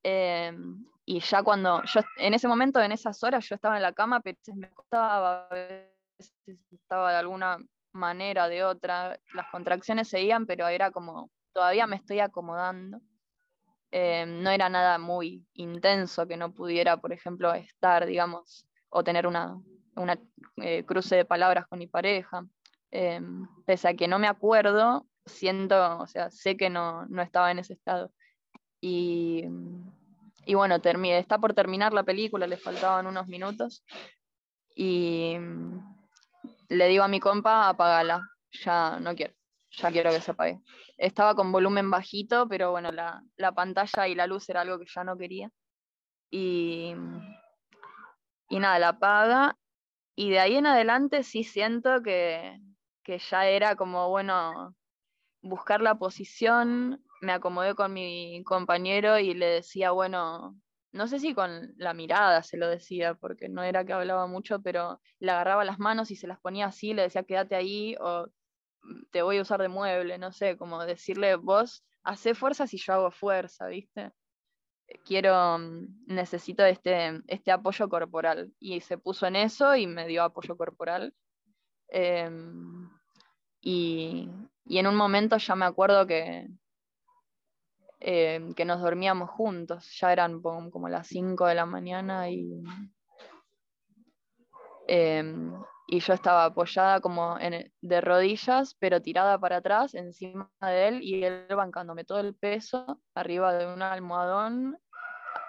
[0.02, 3.92] Em, y ya cuando, yo en ese momento, en esas horas, yo estaba en la
[3.92, 5.92] cama, pero me costaba, a veces
[6.70, 7.58] estaba de alguna
[7.92, 13.00] manera, de otra, las contracciones seguían, pero era como, todavía me estoy acomodando.
[13.90, 19.26] Em, no era nada muy intenso que no pudiera, por ejemplo, estar, digamos, o tener
[19.26, 19.60] una,
[19.96, 20.18] una
[20.56, 22.44] eh, cruce de palabras con mi pareja.
[22.90, 27.58] Em, pese a que no me acuerdo, siento, o sea, sé que no, estaba en
[27.58, 28.12] ese estado.
[28.80, 29.44] Y,
[30.44, 33.84] y bueno, terminé, está por terminar la película, le faltaban unos minutos.
[34.74, 35.36] Y
[36.68, 39.34] le digo a mi compa, apagala, ya no quiero,
[39.70, 40.60] ya quiero que se apague.
[40.98, 44.86] Estaba con volumen bajito, pero bueno, la, la pantalla y la luz era algo que
[44.92, 45.50] ya no quería.
[46.30, 46.94] Y,
[48.48, 49.56] y nada, la apaga
[50.14, 52.60] y de ahí en adelante sí siento que,
[53.06, 54.74] ya era como, bueno,
[55.42, 60.56] buscar la posición, me acomodé con mi compañero y le decía, bueno,
[60.92, 64.60] no sé si con la mirada se lo decía, porque no era que hablaba mucho,
[64.62, 68.28] pero le agarraba las manos y se las ponía así, le decía, quédate ahí o
[69.10, 72.94] te voy a usar de mueble, no sé, como decirle, vos hace fuerza si yo
[72.94, 74.12] hago fuerza, ¿viste?
[75.04, 78.52] Quiero, mm, necesito este, este apoyo corporal.
[78.60, 81.14] Y se puso en eso y me dio apoyo corporal.
[81.88, 82.88] Em,
[83.62, 84.28] Y,
[84.66, 86.48] en un momento ya me acuerdo que,
[88.00, 92.62] eh, que nos dormíamos juntos, ya eran como las 5 de la mañana y,
[94.88, 95.52] em,
[95.92, 97.36] y yo estaba apoyada como
[97.82, 102.98] de rodillas, pero tirada para atrás encima de él y él bancándome todo el peso
[103.14, 104.78] arriba de un almohadón,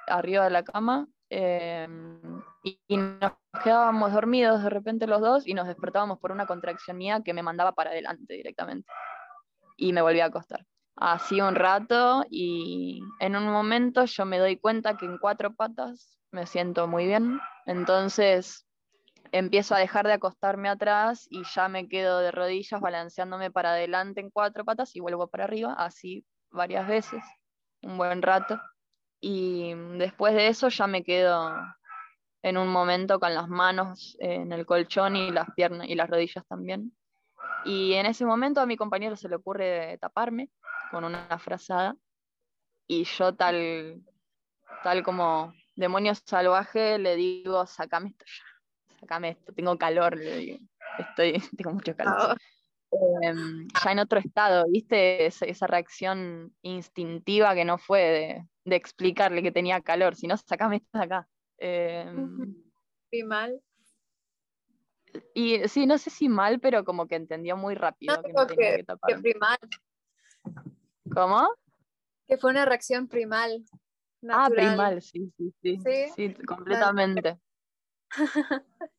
[0.05, 1.07] arriba de la cama.
[1.29, 3.31] Em, y, nos
[3.63, 7.41] quedábamos dormidos de repente los dos y nos despertábamos por una contracción mía que me
[7.41, 8.91] mandaba para adelante directamente.
[9.77, 10.65] Y me volví a acostar.
[10.97, 16.19] Así un rato y en un momento yo me doy cuenta que en cuatro patas
[16.31, 17.39] me siento muy bien.
[17.65, 18.67] Entonces
[19.33, 24.21] empiezo a dejar de acostarme atrás y ya me quedo de rodillas balanceándome para adelante
[24.21, 27.23] en cuatro patas y vuelvo para arriba, así varias veces,
[27.81, 28.61] un buen rato.
[29.19, 31.51] Y después de eso ya me quedo
[32.43, 36.45] en un momento con las manos en el colchón y las piernas y las rodillas
[36.47, 36.95] también.
[37.65, 40.51] Y en ese momento a mi compañero se le ocurre taparme
[40.91, 41.95] con una frazada
[42.85, 44.03] y yo tal,
[44.83, 48.52] tal como demonio salvaje le digo, sacame esto ya
[49.03, 50.59] sacame esto, tengo calor, le digo,
[50.97, 52.15] estoy, tengo mucho calor.
[52.17, 52.35] Ah.
[53.23, 55.25] Em, ya en otro estado, ¿viste?
[55.25, 61.03] Esa, reacción instintiva que no fue de, explicarle que tenía calor, sino sacame esto de
[61.03, 61.27] acá.
[61.57, 62.05] Eh,
[63.25, 63.59] mal.
[65.33, 68.77] Y sí, no sé si mal, pero como que entendió muy rápido que no tenía
[68.77, 69.21] que, tapar.
[69.21, 69.57] primal.
[71.13, 71.49] ¿Cómo?
[72.27, 73.63] Que fue una reacción primal.
[74.29, 75.77] Ah, primal, sí, sí, sí.
[75.83, 77.39] Sí, sí completamente.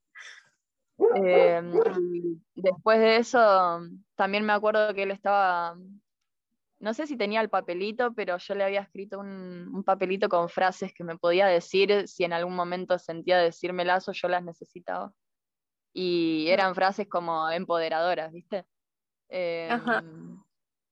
[1.16, 1.72] Em,
[2.54, 3.80] después de eso,
[4.14, 5.76] también me acuerdo que él estaba,
[6.78, 10.94] no sé si tenía el papelito, pero yo le había escrito un, papelito con frases
[10.94, 15.12] que me podía decir si en algún momento sentía decírmelas o yo las necesitaba.
[15.92, 18.64] Y eran frases como empoderadoras, ¿viste?
[19.28, 20.40] Em,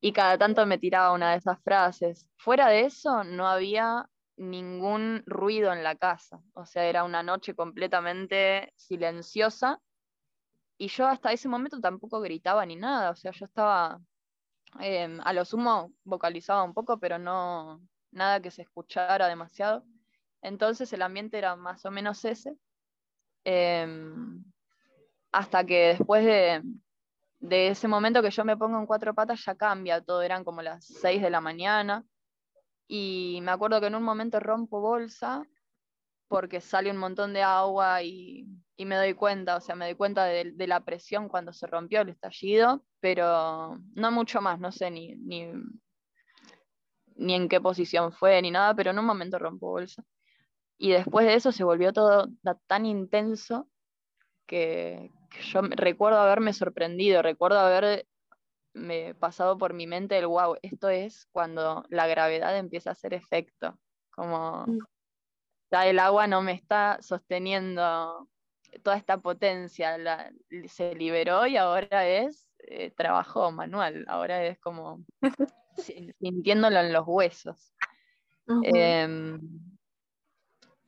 [0.00, 2.28] y cada tanto me tiraba una de esas frases.
[2.36, 4.08] Fuera de eso, no había
[4.42, 6.40] ningún ruido en la casa.
[6.54, 9.80] O sea, era una noche completamente silenciosa.
[10.78, 13.10] Y yo hasta ese momento tampoco gritaba ni nada.
[13.10, 14.00] O sea, yo estaba,
[14.80, 17.80] em, a lo sumo vocalizaba un poco, pero no
[18.10, 19.84] nada que se escuchara demasiado.
[20.42, 22.56] Entonces el ambiente era más o menos ese.
[23.44, 24.44] Em,
[25.32, 26.62] hasta que después de,
[27.40, 30.62] de ese momento que yo me pongo en cuatro patas ya cambia, todo eran como
[30.62, 32.04] las seis de la mañana
[32.88, 35.46] y me acuerdo que en un momento rompo bolsa
[36.32, 40.24] porque sale un montón de agua y, me doy cuenta, o sea, me doy cuenta
[40.24, 45.14] de, la presión cuando se rompió el estallido, pero no mucho más, no sé ni,
[45.16, 45.46] ni,
[47.34, 50.02] en qué posición fue ni nada, pero en un momento rompo bolsa.
[50.78, 52.28] Y después de eso se volvió todo
[52.66, 53.68] tan intenso
[54.46, 55.10] que
[55.52, 58.06] yo recuerdo haberme sorprendido, recuerdo haber
[58.74, 63.14] me pasado por mi mente el wow, esto es cuando la gravedad empieza a hacer
[63.14, 63.78] efecto,
[64.10, 64.78] como mm.
[65.70, 68.28] ya el agua no me está sosteniendo
[68.82, 69.98] toda esta potencia,
[70.66, 75.04] se liberó y ahora es eh, trabajo manual, ahora es como
[76.18, 77.74] sintiéndolo en los huesos.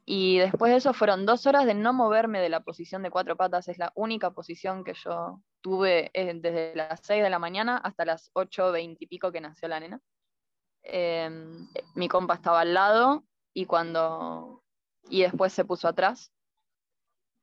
[0.06, 3.36] Y después de eso fueron dos horas de no moverme de la posición de cuatro
[3.36, 3.68] patas.
[3.68, 8.04] Es la única posición que yo tuve eh, desde las 6 de la mañana hasta
[8.04, 10.00] las 8.20 y pico que nació la nena.
[10.82, 13.24] Em, mi compa estaba al lado
[13.54, 14.62] y cuando
[15.08, 16.30] y después se puso atrás.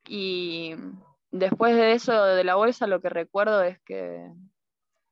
[0.06, 0.74] Y
[1.30, 4.30] después de eso de la bolsa lo que recuerdo es que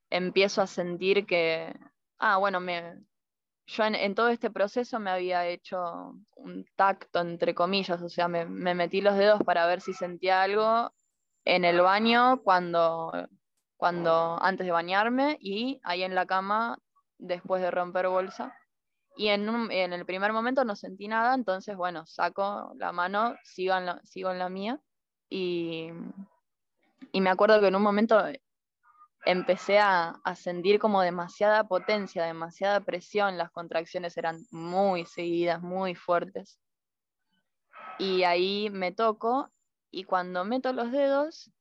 [0.09, 1.73] empiezo a sentir que,
[2.17, 3.01] ah, bueno, me,
[3.67, 8.45] yo en, todo este proceso me había hecho un tacto, entre comillas, o sea, me,
[8.45, 10.91] metí los dedos para ver si sentía algo
[11.45, 13.11] en el baño cuando,
[13.77, 16.79] cuando antes de bañarme y ahí en la cama
[17.17, 18.55] después de romper bolsa.
[19.15, 23.75] Y en, en el primer momento no sentí nada, entonces, bueno, saco la mano, sigo
[23.75, 24.79] en la, sigo en la mía
[25.29, 25.89] y,
[27.11, 28.23] y me acuerdo que en un momento
[29.25, 36.59] empecé a, sentir como demasiada potencia, demasiada presión, las contracciones eran muy seguidas, muy fuertes.
[37.99, 39.51] Y ahí me toco
[39.91, 41.51] y cuando meto los dedos,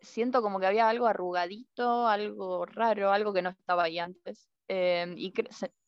[0.00, 4.48] siento como que había algo arrugadito, algo raro, algo que no estaba ahí antes.
[4.68, 5.32] Em, y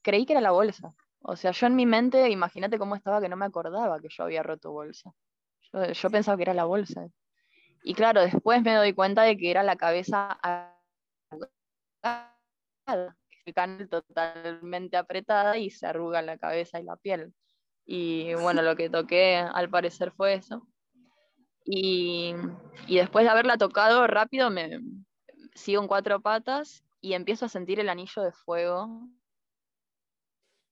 [0.03, 0.95] creí que era la bolsa.
[1.21, 4.25] O sea, yo en mi mente, imagínate cómo estaba que no me acordaba que yo
[4.25, 5.13] había roto bolsa.
[5.73, 7.07] yo pensaba que era la bolsa.
[7.85, 10.39] Y claro, después me doy cuenta de que era la cabeza
[12.87, 17.35] el canal totalmente apretada y se arruga la cabeza y la piel.
[17.85, 20.67] Y bueno, lo que toqué al parecer fue eso.
[21.65, 22.35] Y,
[22.89, 24.81] después de haberla tocado rápido, me,
[25.55, 29.09] sigo en cuatro patas y empiezo a sentir el anillo de fuego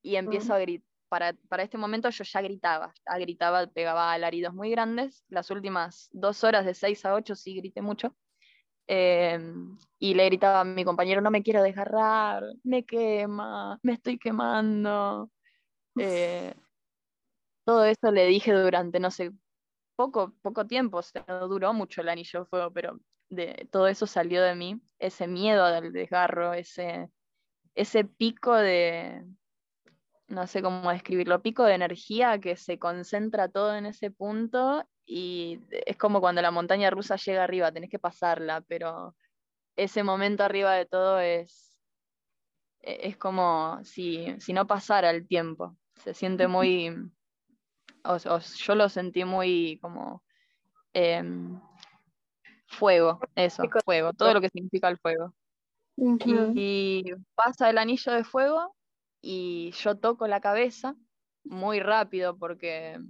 [0.02, 0.88] y empiezo a gritar.
[1.08, 5.24] Para, para, este momento yo ya gritaba, ya gritaba, pegaba alaridos muy grandes.
[5.28, 8.14] Las últimas dos horas de 6 a 8 sí grité mucho.
[8.92, 14.18] Em, y le gritaba a mi compañero, no me quiero desgarrar, me quema, me estoy
[14.18, 15.30] quemando.
[15.96, 16.52] Eh,
[17.64, 19.30] todo eso le dije durante, no sé,
[19.94, 23.86] poco, poco tiempo, o sea, no duró mucho el anillo de fuego, pero de, todo
[23.86, 27.08] eso salió de mí, ese miedo del desgarro, ese,
[27.76, 29.24] ese pico de,
[30.26, 35.60] no sé cómo describirlo, pico de energía que se concentra todo en ese punto y
[35.72, 39.16] es como cuando la montaña rusa llega arriba, tenés que pasarla, pero
[39.74, 41.76] ese momento arriba de todo es,
[42.80, 46.94] e, es como si, si no pasara el tiempo, se siente muy,
[48.04, 50.22] yo lo sentí muy como
[50.92, 51.60] em,
[52.68, 55.34] fuego, eso, fuego, todo lo que significa el fuego.
[56.54, 57.02] y,
[57.34, 58.76] pasa el anillo de fuego
[59.20, 60.94] y yo toco la cabeza
[61.42, 63.00] muy rápido porque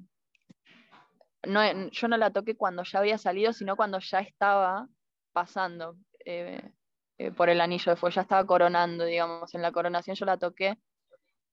[1.46, 4.88] no, yo no la toqué cuando ya había salido, sino cuando ya estaba
[5.32, 6.72] pasando eh,
[7.18, 10.38] eh, por el anillo de fuego, ya estaba coronando, digamos, en la coronación yo la
[10.38, 10.78] toqué.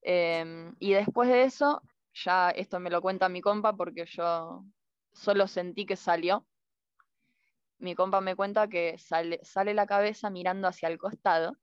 [0.02, 1.82] Em, y después de eso,
[2.14, 4.64] ya esto me lo cuenta mi compa porque yo
[5.14, 6.46] solo sentí que salió.
[7.80, 11.58] Mi compa me cuenta que sale, sale la cabeza mirando hacia el costado,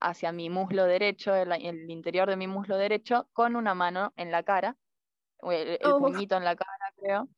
[0.00, 4.30] hacia mi muslo derecho, el, el interior de mi muslo derecho, con una mano en
[4.30, 4.76] la cara,
[5.42, 5.98] el, el oh.
[5.98, 6.73] puñito en la cara,
[7.04, 7.28] creo.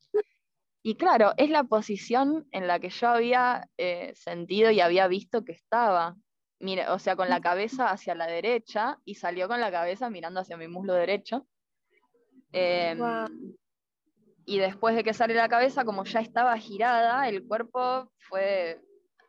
[0.83, 5.43] Y claro, es la posición en la que yo había eh, sentido y había visto
[5.43, 6.15] que estaba.
[6.59, 10.39] Mira, o sea, con la cabeza hacia la derecha y salió con la cabeza mirando
[10.39, 11.45] hacia mi muslo derecho.
[12.53, 12.99] Em,
[14.45, 18.79] y después de que sale la cabeza, como ya estaba girada, el cuerpo fue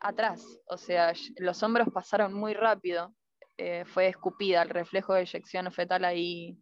[0.01, 0.47] atrás.
[0.67, 3.13] O sea, los hombros pasaron muy rápido.
[3.57, 6.57] Eh, fue escupida, el reflejo de eyección fetal ahí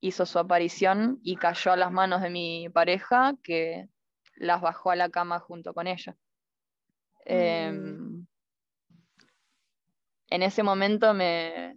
[0.00, 3.88] hizo su aparición y cayó a las manos de mi pareja que
[4.36, 6.16] las bajó a la cama junto con ella.
[7.24, 8.26] Em, mm.
[10.28, 11.76] en ese momento me...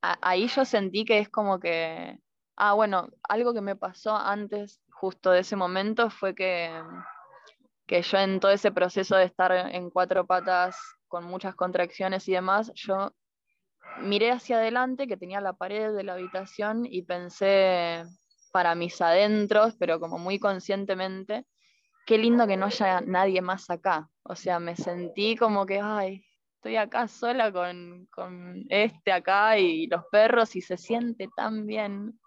[0.00, 2.18] ahí yo sentí que es como que...
[2.56, 6.70] Ah, bueno, algo que me pasó antes justo de ese momento fue que,
[7.86, 10.76] que yo en todo ese proceso de estar en cuatro patas
[11.08, 13.12] con muchas contracciones y demás, yo
[14.00, 18.04] miré hacia adelante, que tenía la pared de la habitación, y pensé
[18.52, 21.44] para mis adentros, pero como muy conscientemente,
[22.06, 24.08] qué lindo que no haya nadie más acá.
[24.22, 26.24] O sea, me sentí como que, ay,
[26.56, 28.08] estoy acá sola con,
[28.70, 32.18] este acá y los perros y se siente tan bien.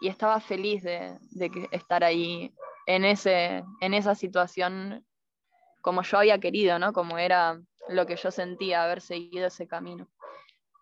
[0.00, 1.18] Y estaba feliz de,
[1.70, 2.54] estar ahí
[2.86, 5.04] en, ese, en esa situación
[5.82, 6.92] como yo había querido, ¿no?
[6.94, 10.08] Como era lo que yo sentía haber seguido ese camino.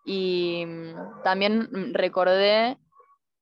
[0.05, 2.77] Y mm, también mm, recordé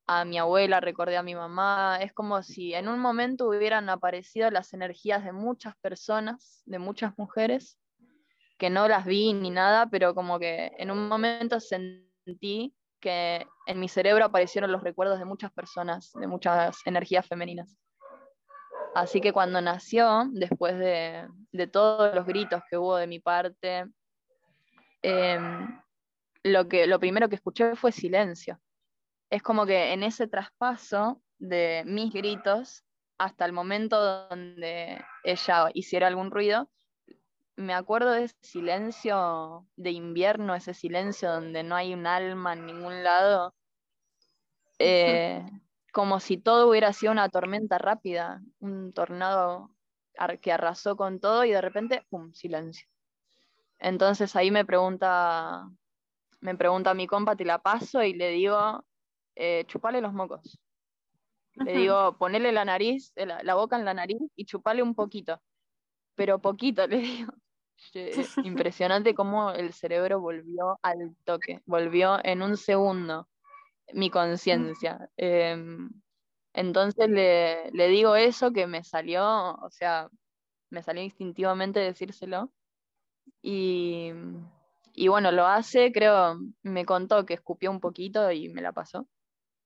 [0.07, 4.51] a mi abuela, recordé a mi mamá, es como si en un momento hubieran aparecido
[4.51, 7.79] las energías de muchas personas, de muchas mujeres,
[8.57, 13.79] que no las vi ni nada, pero como que en un momento sentí que en
[13.79, 17.77] mi cerebro aparecieron los recuerdos de muchas personas, de muchas energías femeninas.
[18.93, 21.27] Así que cuando nació, después de,
[21.71, 23.85] todos los gritos que hubo de mi parte,
[25.01, 25.81] em,
[26.43, 28.59] lo, que, lo primero que escuché fue silencio.
[29.29, 32.83] Es como que en ese traspaso de mis gritos
[33.17, 36.69] hasta el momento donde ella hiciera algún ruido,
[37.55, 42.65] me acuerdo de ese silencio de invierno, ese silencio donde no hay un alma en
[42.65, 43.53] ningún lado,
[44.79, 45.45] eh,
[45.93, 49.69] como si todo hubiera sido una tormenta rápida, un tornado
[50.41, 52.87] que arrasó con todo y de repente, ¡pum!, silencio.
[53.79, 55.69] Entonces ahí me pregunta
[56.41, 58.83] me pregunta mi compa, te la paso y le digo,
[59.35, 60.59] eh, chupale los mocos.
[61.53, 65.41] Le digo, ponele la nariz, eh, la, boca en la nariz y chupale un poquito.
[66.15, 67.33] Pero poquito, le digo.
[68.45, 73.27] Impresionante cómo el cerebro volvió al toque, volvió en un segundo
[73.93, 75.09] mi conciencia.
[75.17, 75.89] Em,
[76.53, 80.09] entonces le, le, digo eso que me salió, o sea,
[80.69, 82.51] me salió instintivamente decírselo.
[83.41, 84.11] Y,
[84.93, 89.07] y bueno, lo hace, creo, me contó que escupió un poquito y me la pasó.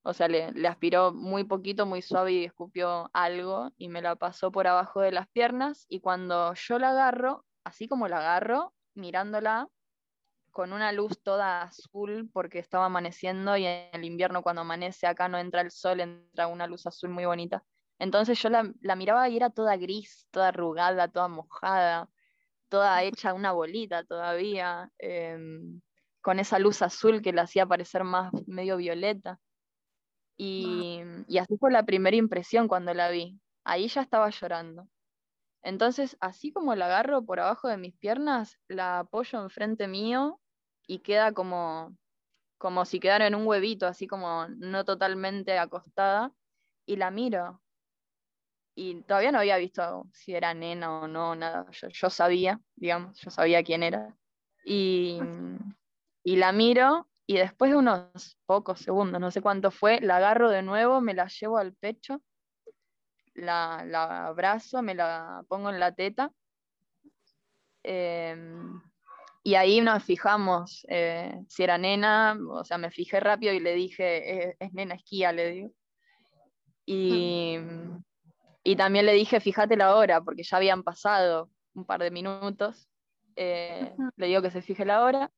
[0.03, 4.51] O sea, le, aspiró muy poquito, muy suave y escupió algo y me la pasó
[4.51, 5.87] por abajo de las piernas.
[5.89, 9.67] Y cuando yo la agarro, así como la agarro, mirándola
[10.51, 15.27] con una luz toda azul porque estaba amaneciendo y en el invierno cuando amanece acá
[15.27, 17.63] no entra el sol, entra una luz azul muy bonita.
[17.99, 22.09] Entonces yo la, la miraba y era toda gris, toda arrugada, toda mojada
[22.69, 25.81] toda hecha una bolita todavía, em,
[26.21, 29.39] con esa luz azul que la hacía parecer más medio violeta.
[30.37, 33.39] Y, y así fue la primera impresión cuando la vi.
[33.63, 34.87] Ahí ya estaba llorando.
[35.63, 40.39] Entonces, así como la agarro por abajo de mis piernas, la apoyo enfrente mío
[40.87, 41.97] y queda como,
[42.59, 46.33] como si quedara en un huevito, así como no totalmente acostada,
[46.85, 47.61] y la miro.
[48.75, 51.65] Y todavía no había visto si era nena o no, nada.
[51.71, 54.15] Yo, sabía, digamos, yo sabía quién era.
[54.65, 55.19] Y,
[56.23, 60.49] y la miro y después de unos pocos segundos, no sé cuánto fue, la agarro
[60.49, 62.21] de nuevo, me la llevo al pecho
[63.35, 66.31] la, abrazo, me la pongo en la teta.
[67.83, 68.81] Em,
[69.43, 73.73] y ahí nos fijamos eh, si era nena, o sea, me fijé rápido y le
[73.73, 75.71] dije, es, nena esquía, le digo.
[76.85, 77.57] Y,
[78.65, 82.89] y, también le dije, fíjate la hora, porque ya habían pasado un par de minutos.
[83.35, 85.31] Eh, le digo que se fije la hora.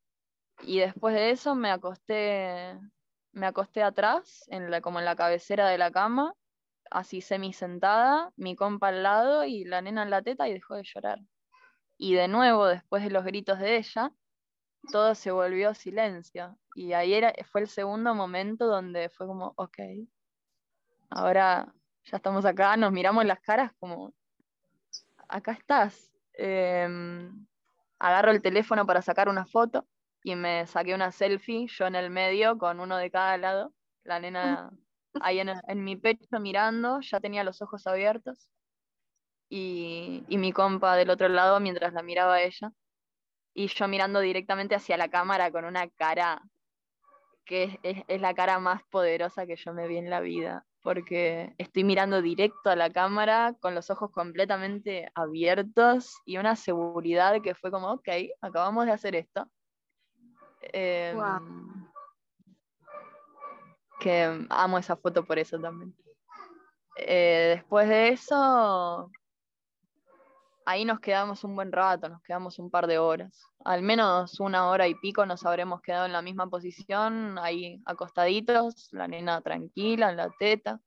[0.64, 2.80] Y después de eso me acosté,
[3.32, 6.34] me acosté atrás, en la, como en la cabecera de la cama,
[6.90, 10.76] así semi sentada, mi compa al lado y la nena en la teta y dejó
[10.76, 11.20] de llorar.
[11.98, 14.12] Y de nuevo, después de los gritos de ella,
[14.92, 16.58] todo se volvió silencio.
[16.76, 19.80] Y ahí era, fue el segundo momento donde fue como, ok,
[21.10, 21.74] ahora
[22.10, 24.14] ya estamos acá, nos miramos las caras como,
[25.28, 26.12] acá estás.
[26.34, 27.48] Em,
[28.00, 29.88] agarro el teléfono para sacar una foto
[30.24, 34.20] y me saqué una selfie, yo en el medio con uno de cada lado, la
[34.20, 34.72] nena
[35.22, 38.50] ahí en, mi pecho mirando, ya tenía los ojos abiertos,
[39.50, 42.72] y, mi compa del otro lado mientras la miraba ella,
[43.54, 46.42] y yo mirando directamente hacia la cámara con una cara
[47.46, 51.84] que es, la cara más poderosa que yo me vi en la vida, porque estoy
[51.84, 57.72] mirando directo a la cámara con los ojos completamente abiertos y una seguridad que fue
[57.72, 58.08] como, ok,
[58.42, 59.50] acabamos de hacer esto.
[60.62, 61.18] Em,
[64.00, 65.96] que amo esa foto por eso también.
[66.98, 69.12] Eh, después de eso,
[70.66, 73.44] ahí nos quedamos un buen rato, nos quedamos un par de horas.
[73.68, 78.88] Al menos una hora y pico nos habremos quedado en la misma posición, ahí acostaditos,
[78.94, 80.80] la nena tranquila en la teta,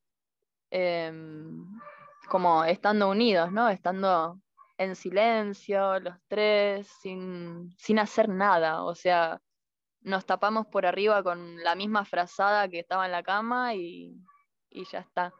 [0.70, 1.66] em,
[2.30, 3.68] como estando unidos, ¿no?
[3.68, 4.40] Estando
[4.78, 8.82] en silencio, los tres, sin, sin hacer nada.
[8.84, 9.42] O sea,
[10.00, 14.16] nos tapamos por arriba con la misma frazada que estaba en la cama y,
[14.90, 15.34] ya está.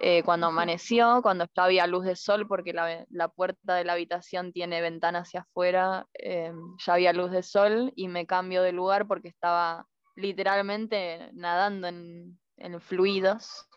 [0.00, 4.52] Eh, cuando amaneció, cuando ya había luz de sol, porque la, puerta de la habitación
[4.52, 6.52] tiene ventana hacia afuera, eh,
[6.84, 9.86] ya había luz de sol y me cambio de lugar porque estaba
[10.16, 12.38] literalmente nadando en,
[12.80, 13.68] fluidos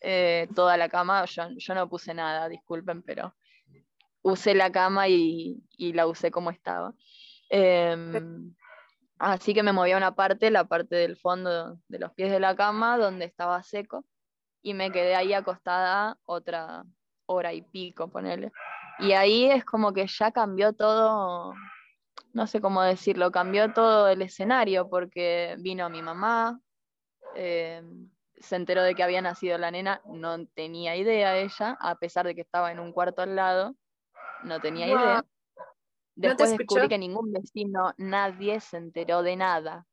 [0.00, 1.24] eh, toda la cama.
[1.26, 3.34] Yo, yo, no puse nada, disculpen, pero
[4.22, 6.92] usé la cama y, y la usé como estaba.
[7.50, 8.52] Em,
[9.22, 12.40] Así que me moví a una parte, la parte del fondo de los pies de
[12.40, 14.04] la cama, donde estaba seco,
[14.62, 16.84] y me quedé ahí acostada otra
[17.26, 18.52] hora y pico, ponele.
[18.98, 21.54] Y ahí es como que ya cambió todo,
[22.32, 26.60] no sé cómo decirlo, cambió todo el escenario, porque vino mi mamá,
[27.34, 27.82] eh,
[28.36, 32.34] se enteró de que había nacido la nena, no tenía idea ella, a pesar de
[32.34, 33.74] que estaba en un cuarto al lado,
[34.44, 35.24] no tenía idea.
[36.14, 39.86] Después descubrí que ningún vecino, nadie se enteró de nada.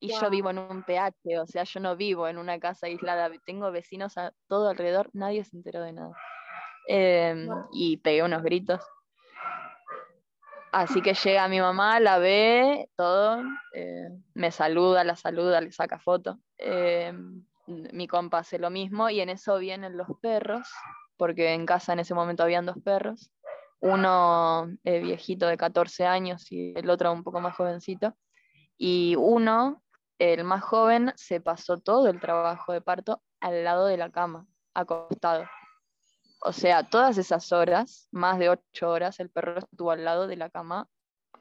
[0.00, 3.30] Y yo vivo en un PH, o sea, yo no vivo en una casa aislada,
[3.44, 6.14] tengo vecinos a todo alrededor, nadie se enteró de nada.
[6.86, 8.80] Em, y pegué unos gritos.
[10.70, 13.42] Así que llega mi mamá, la ve, todo,
[13.74, 16.38] eh, me saluda, la saluda, le saca foto.
[16.58, 20.68] Em, mi compa hace lo mismo y en eso vienen los perros,
[21.16, 23.32] porque en casa en ese momento habían dos perros
[23.80, 28.14] uno eh, viejito de 14 años y el otro un poco más jovencito.
[28.76, 29.82] Y uno,
[30.18, 34.46] el más joven, se pasó todo el trabajo de parto al lado de la cama,
[34.74, 35.44] acostado.
[36.40, 40.36] O sea, todas esas horas, más de ocho horas, el perro estuvo al lado de
[40.36, 40.88] la cama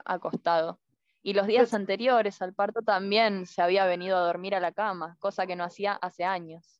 [0.05, 0.80] acostado.
[1.21, 5.17] Y los días anteriores al parto también se había venido a dormir a la cama,
[5.19, 6.78] cosa que no hacía hace años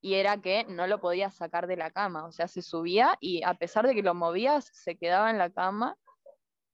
[0.00, 3.42] y era que no lo podías sacar de la cama, o sea, se subía y
[3.42, 5.96] a pesar de que lo movías, se quedaba en la cama,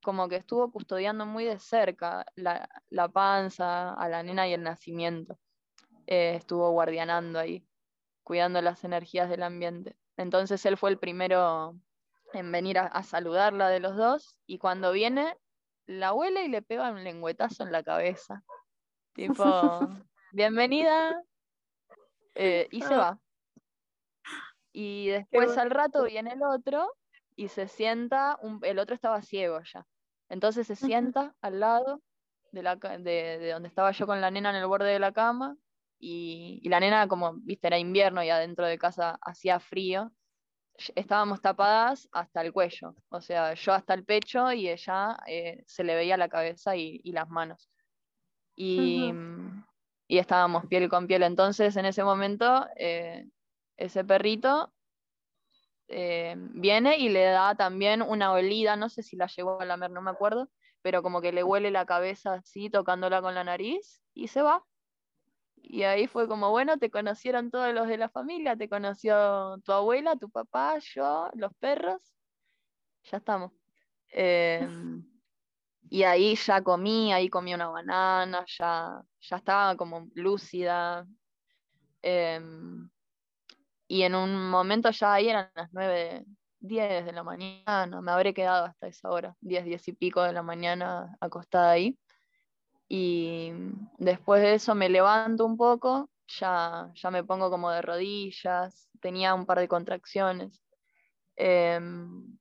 [0.06, 5.36] como que estuvo custodiando muy de cerca la, panza, a la nena y el nacimiento.
[6.06, 7.66] Eh, estuvo guardianando ahí,
[8.22, 9.96] cuidando las energías del ambiente.
[10.16, 11.76] Entonces él fue el primero
[12.34, 15.36] en venir a, a saludarla de los dos y cuando viene,
[15.86, 18.44] la huele y le pega un lengüetazo en la cabeza.
[19.12, 19.34] Tipo,
[20.32, 21.20] bienvenida,
[22.36, 22.98] eh, y se ah.
[22.98, 23.20] va.
[24.72, 26.94] Y después al rato viene el otro
[27.34, 29.84] y se sienta, el otro estaba ciego ya.
[30.28, 32.02] Entonces se sienta al lado
[32.52, 35.56] de, la, de, donde estaba yo con la nena en el borde de la cama
[35.98, 40.12] y, la nena, como viste, era invierno y adentro de casa hacía frío,
[40.94, 45.84] estábamos tapadas hasta el cuello, o sea, yo hasta el pecho y ella eh, se
[45.84, 47.70] le veía la cabeza y, las manos.
[48.54, 49.12] Y,
[50.06, 51.22] y, estábamos piel con piel.
[51.22, 53.26] Entonces, en ese momento, eh,
[53.76, 54.72] ese perrito
[55.88, 59.90] eh, viene y le da también una olida, no sé si la llevó a lamer,
[59.90, 60.50] no me acuerdo,
[60.82, 64.64] pero como que le huele la cabeza así, tocándola con la nariz, y se va.
[65.56, 69.72] Y ahí fue como, bueno, te conocieron todos los de la familia, te conoció tu
[69.72, 72.00] abuela, tu papá, yo, los perros,
[73.02, 73.52] ya estamos.
[74.10, 75.04] Em,
[75.90, 81.06] y ahí ya comí, ahí comí una banana, ya, ya estaba como lúcida.
[82.02, 82.88] Em,
[83.88, 86.24] y en un momento ya ahí eran las 9,
[86.60, 90.32] 10 de la mañana, me habré quedado hasta esa hora, 10, 10 y pico de
[90.32, 91.98] la mañana acostada ahí.
[92.88, 93.52] Y
[93.98, 99.34] después de eso me levanto un poco, ya, ya me pongo como de rodillas, tenía
[99.34, 100.62] un par de contracciones.
[101.36, 102.38] Em,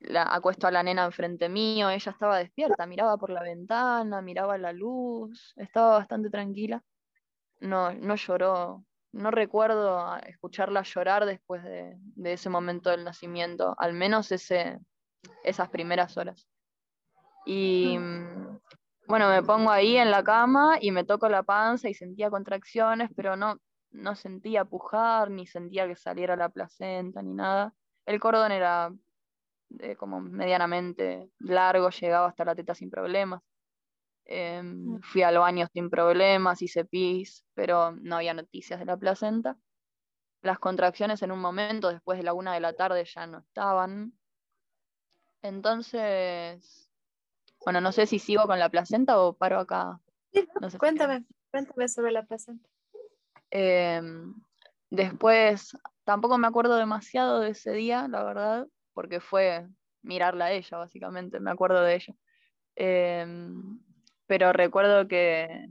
[0.00, 4.58] la, acuesto a la nena enfrente mío, ella estaba despierta, miraba por la ventana, miraba
[4.58, 6.82] la luz, estaba bastante tranquila.
[7.60, 14.30] No, no lloró no recuerdo escucharla llorar después de, ese momento del nacimiento, al menos
[14.32, 14.78] ese,
[15.44, 16.46] esas primeras horas.
[17.46, 18.58] Y mm,
[19.06, 23.10] bueno, me pongo ahí en la cama y me toco la panza y sentía contracciones,
[23.16, 23.58] pero no,
[23.90, 27.72] no sentía pujar, ni sentía que saliera la placenta, ni nada.
[28.04, 28.92] El cordón era
[29.80, 33.42] eh, como medianamente largo, llegaba hasta la teta sin problemas.
[34.30, 34.98] Mm.
[35.00, 39.56] fui al baño sin problemas, hice pis, pero no había noticias de la placenta.
[40.42, 44.12] Las contracciones en un momento, después de la una de la tarde, ya no estaban.
[45.42, 46.90] Entonces,
[47.64, 50.00] bueno, no sé si sigo con la placenta o paro acá.
[50.78, 52.68] cuéntame, cuéntame sobre la placenta.
[53.50, 54.34] Em,
[54.90, 59.66] después, tampoco me acuerdo demasiado de ese día, la verdad, porque fue
[60.02, 62.14] mirarla a ella, básicamente, me acuerdo de ella.
[62.76, 63.80] Em,
[64.28, 65.66] pero recuerdo que,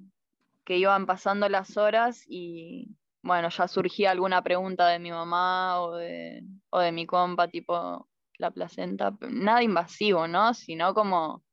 [0.70, 2.90] iban pasando las horas y
[3.22, 8.10] bueno, ya surgía alguna pregunta de mi mamá o de, o de mi compa, tipo
[8.38, 10.54] la placenta, nada invasivo, ¿no?
[10.54, 11.44] Sino como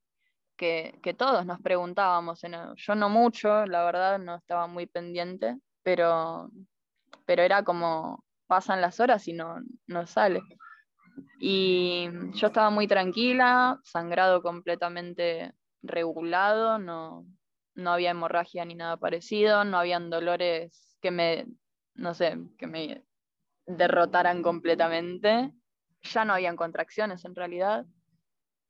[0.56, 2.42] que, todos nos preguntábamos,
[2.76, 6.50] yo no mucho, la verdad, no estaba muy pendiente, pero,
[7.24, 10.42] pero era como pasan las horas y no, no sale.
[11.38, 15.52] Y yo estaba muy tranquila, sangrado completamente
[15.86, 17.26] regulado, no,
[17.74, 21.46] no había hemorragia ni nada parecido, no habían dolores que me,
[21.94, 23.04] no sé, que me
[23.66, 25.52] derrotaran completamente,
[26.02, 27.86] ya no habían contracciones en realidad.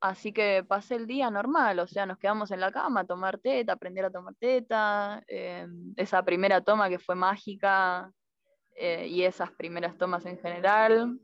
[0.01, 3.73] Así que pasé el día normal, o sea, nos quedamos en la cama tomar teta,
[3.73, 8.11] aprender a tomar teta, eh, esa primera toma que fue mágica
[8.75, 11.19] eh, y esas primeras tomas en general.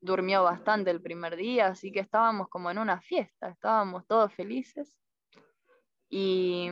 [0.00, 4.96] Durmió bastante el primer día, así que estábamos como en una fiesta, estábamos todos felices.
[6.10, 6.68] Y,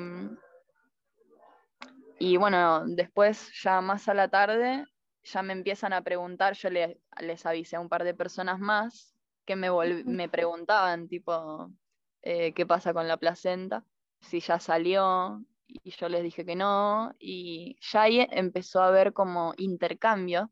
[2.19, 4.85] y bueno, después ya más a la tarde
[5.27, 9.57] ya me empiezan a preguntar, yo les avisé a un par de personas más que
[9.57, 9.71] me,
[10.05, 11.71] me preguntaban tipo,
[12.23, 13.85] eh, ¿qué pasa con la placenta?
[14.21, 19.13] Si ya salió, y yo les dije que no, y ya ahí empezó a haber
[19.13, 20.51] como intercambio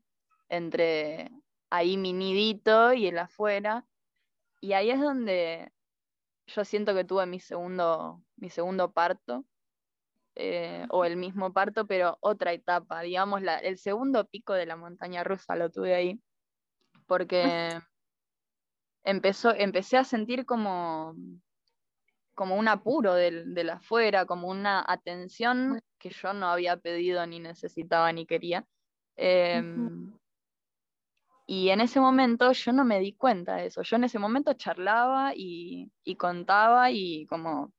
[0.49, 1.31] entre
[1.69, 3.85] ahí mi nidito y el afuera,
[4.61, 5.71] y ahí es donde
[6.47, 9.45] yo siento que tuve mi segundo, mi segundo parto,
[10.35, 14.75] eh, o el mismo parto, pero otra etapa, digamos, la, el segundo pico de la
[14.75, 16.21] montaña rusa lo tuve ahí,
[17.07, 17.79] porque
[19.03, 21.15] empezó, empecé a sentir como,
[22.33, 27.39] como un apuro del, del afuera, como una atención que yo no había pedido, ni
[27.39, 28.65] necesitaba, ni quería.
[31.47, 33.81] Y en ese momento yo no me di cuenta de eso.
[33.83, 37.71] Yo en ese momento charlaba y, y contaba y como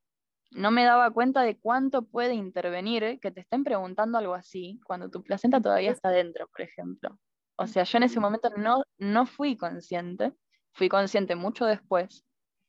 [0.53, 5.11] no me daba cuenta de cuánto puede intervenir que te estén preguntando algo así cuando
[5.11, 7.19] tu placenta todavía está dentro, por ejemplo.
[7.57, 10.33] O sea, yo en ese momento no, no fui consciente,
[10.73, 12.25] fui consciente mucho después,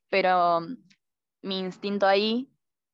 [0.10, 0.78] pero mm,
[1.44, 2.50] mi instinto ahí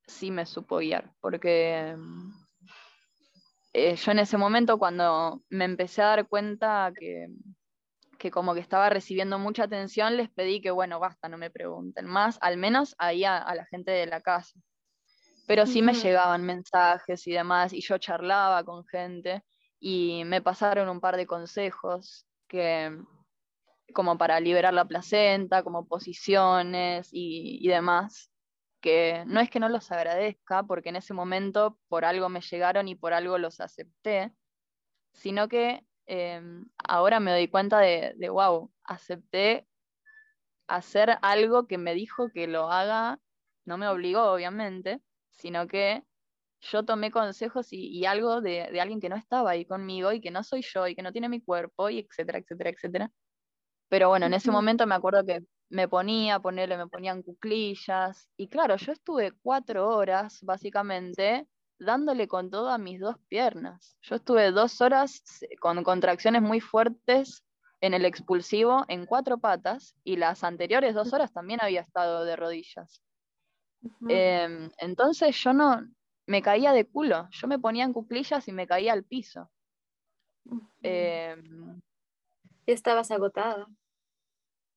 [0.06, 2.32] sí me supo guiar, porque mm,
[3.72, 7.28] eh, yo en ese momento cuando me empecé a dar cuenta que,
[8.24, 12.06] que como que estaba recibiendo mucha atención, les pedí que, bueno, basta, no me pregunten
[12.06, 14.58] más, al menos ahí a la gente de la casa.
[15.46, 19.44] Pero sí me llegaban mensajes y demás, y yo charlaba con gente
[19.78, 22.96] y me pasaron un par de consejos que,
[23.92, 28.30] como para liberar la placenta, como posiciones y, y demás,
[28.80, 32.88] que no es que no los agradezca, porque en ese momento por algo me llegaron
[32.88, 34.32] y por algo los acepté,
[35.12, 39.66] sino que em, ahora me doy cuenta de, de, wow, acepté
[40.66, 43.20] hacer algo que me dijo que lo haga,
[43.64, 45.00] no me obligó obviamente,
[45.30, 46.04] sino que
[46.60, 50.30] yo tomé consejos y, algo de, de, alguien que no estaba ahí conmigo y que
[50.30, 53.12] no soy yo y que no tiene mi cuerpo y etcétera, etcétera, etcétera.
[53.88, 58.48] Pero bueno, en ese momento me acuerdo que me ponía, ponerle, me ponían cuclillas y
[58.48, 61.46] claro, yo estuve cuatro horas básicamente
[61.84, 63.96] dándole con todo a mis dos piernas.
[64.02, 65.22] Yo estuve dos horas
[65.60, 67.44] con contracciones muy fuertes
[67.80, 72.36] en el expulsivo en cuatro patas y las anteriores dos horas también había estado de
[72.36, 73.02] rodillas.
[74.08, 75.86] Em, entonces yo no,
[76.26, 79.50] me caía de culo, yo me ponía en cuclillas y me caía al piso.
[80.82, 81.80] Em,
[82.66, 83.66] estabas agotada.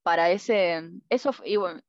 [0.04, 1.32] Para ese, eso,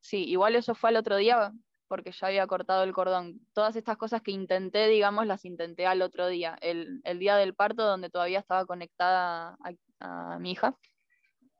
[0.00, 1.52] sí, igual eso fue al otro día,
[1.88, 3.40] porque ya había cortado el cordón.
[3.52, 7.84] Todas estas cosas que intenté, digamos, las intenté al otro día, el, día del parto
[7.84, 9.58] donde todavía estaba conectada
[10.00, 10.76] a, mi hija,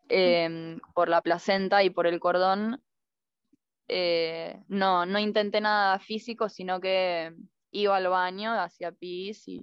[0.09, 2.83] em, por la placenta y por el cordón.
[3.89, 7.35] Eh, no, no intenté nada físico, sino que
[7.71, 9.61] iba al baño, hacía pis y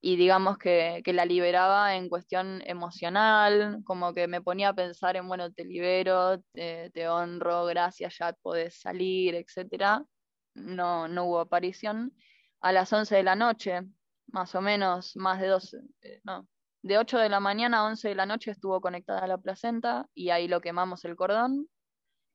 [0.00, 5.28] y digamos que, la liberaba en cuestión emocional, como que me ponía a pensar en,
[5.28, 10.02] bueno, te libero, te, honro, gracias, ya podés salir, etc.
[10.54, 12.14] No, no hubo aparición.
[12.60, 13.80] A las 11 de la noche,
[14.28, 16.48] más o menos, más de 12, eh, no,
[16.82, 20.06] de 8 de la mañana a 11 de la noche estuvo conectada a la placenta
[20.14, 21.68] y ahí lo quemamos el cordón,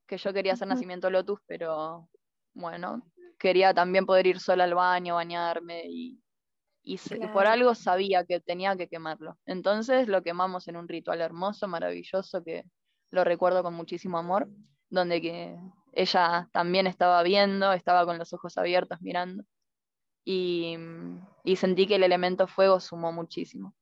[0.06, 2.08] que yo quería hacer nacimiento Lotus, pero
[2.54, 3.02] bueno,
[3.38, 6.20] quería también poder ir sola al baño, bañarme y
[6.88, 6.98] y,
[7.32, 9.36] por algo sabía que tenía que quemarlo.
[9.44, 12.64] Entonces lo quemamos en un ritual hermoso, maravilloso, que
[13.10, 14.48] lo recuerdo con muchísimo amor,
[14.88, 15.58] donde que
[15.92, 19.42] ella también estaba viendo, estaba con los ojos abiertos mirando,
[20.24, 20.76] y,
[21.56, 23.74] sentí que el elemento fuego sumó muchísimo.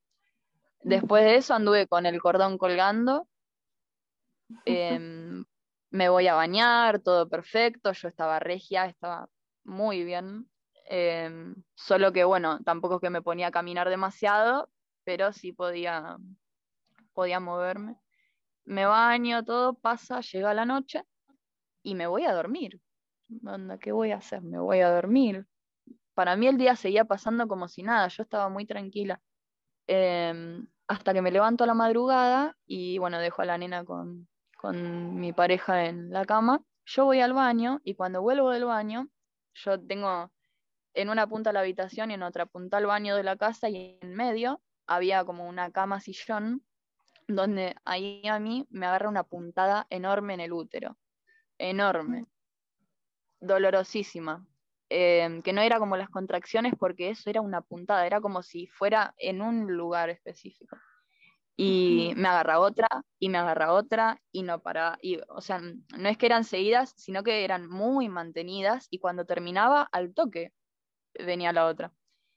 [0.80, 3.28] Después de eso anduve con el cordón colgando,
[4.64, 5.44] em,
[5.90, 9.28] me voy a bañar, todo perfecto, yo estaba regia, estaba
[9.62, 10.48] muy bien,
[10.84, 14.70] Em, solo que bueno, tampoco es que me ponía a caminar demasiado,
[15.04, 16.18] pero sí podía,
[17.14, 17.96] podía moverme.
[18.64, 21.04] Me baño, todo pasa, llega la noche
[21.82, 22.80] y me voy a dormir.
[23.46, 24.42] Anda, ¿qué voy a hacer?
[24.42, 25.46] Me voy a dormir.
[26.14, 29.20] Para mí el día seguía pasando como si nada, yo estaba muy tranquila.
[29.86, 34.28] Em, hasta que me levanto a la madrugada y bueno, dejo a la nena con,
[34.56, 36.62] con mi pareja en la cama.
[36.86, 39.08] Yo voy al baño y cuando vuelvo del baño,
[39.54, 40.30] yo tengo
[40.94, 43.98] en una punta la habitación y en otra punta el baño de la casa y
[44.00, 46.64] en medio había como una cama sillón
[47.26, 50.98] donde ahí a mí me agarra una puntada enorme en el útero,
[51.58, 52.26] enorme,
[53.40, 54.46] dolorosísima,
[54.90, 58.66] em, que no era como las contracciones porque eso era una puntada, era como si
[58.66, 60.76] fuera en un lugar específico.
[61.56, 62.88] Y me agarra otra,
[63.20, 64.98] y me agarra otra, y no para.
[65.00, 69.24] Y, o sea, no es que eran seguidas, sino que eran muy mantenidas, y cuando
[69.24, 70.52] terminaba, al toque
[71.18, 71.92] venía la otra.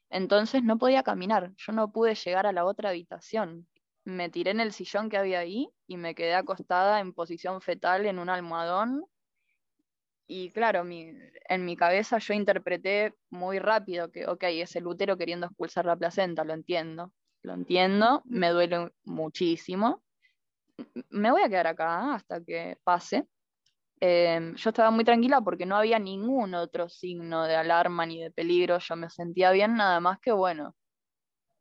[0.09, 3.67] Entonces no podía caminar, yo no pude llegar a la otra habitación.
[4.05, 8.05] Me tiré en el sillón que había ahí y me quedé acostada en posición fetal
[8.05, 9.05] en un almohadón.
[10.27, 15.47] Y claro, en mi cabeza yo interpreté muy rápido que, ok, es el útero queriendo
[15.47, 17.13] expulsar la placenta, lo entiendo,
[17.43, 20.03] lo entiendo, me duele muchísimo.
[21.09, 23.25] Me voy a quedar acá hasta que pase.
[23.99, 28.31] Em, yo estaba muy tranquila porque no había ningún otro signo de alarma ni de
[28.31, 30.75] peligro, yo me sentía bien, nada más que bueno,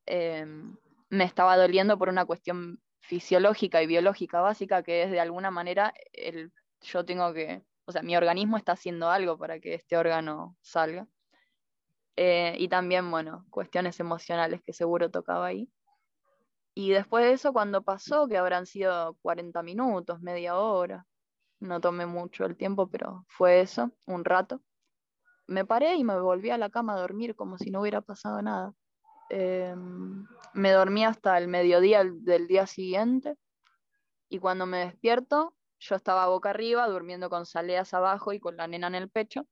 [0.07, 0.77] em,
[1.11, 5.95] me estaba doliendo por una cuestión fisiológica y biológica básica que es de alguna manera
[6.13, 10.57] el, yo tengo que, o sea, mi organismo está haciendo algo para que este órgano
[10.61, 11.09] salga.
[12.17, 15.71] Eh, y también, bueno, cuestiones emocionales que seguro tocaba ahí.
[16.75, 21.07] Y después de eso, cuando pasó, que habrán sido 40 minutos, media hora,
[21.61, 24.63] no tomé mucho el tiempo, pero fue eso, un rato.
[25.47, 28.43] Me paré y me volví a la cama a dormir como si no hubiera pasado
[28.43, 28.73] nada.
[29.31, 33.37] Em, me dormí hasta el mediodía del día siguiente
[34.29, 38.67] y cuando me despierto, yo estaba boca arriba, durmiendo con saleas abajo y con la
[38.67, 39.47] nena en el pecho,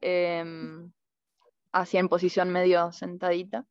[0.00, 0.44] eh,
[1.72, 3.64] así en posición medio sentadita.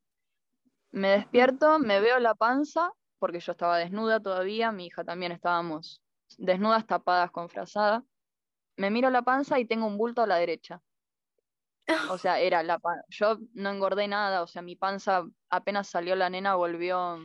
[0.91, 6.01] Me despierto, me veo la panza, porque yo estaba desnuda todavía, mi hija también estábamos
[6.38, 8.03] desnudas tapadas con frazada.
[8.75, 10.82] Me miro la panza y tengo un bulto a la derecha.
[12.09, 16.30] O sea, era la Yo no engordé nada, o sea, mi panza apenas salió la
[16.30, 17.19] nena, volvió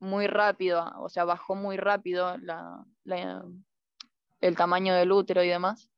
[0.00, 2.36] muy rápido, o sea, bajó muy rápido
[4.40, 5.90] el tamaño del útero y demás.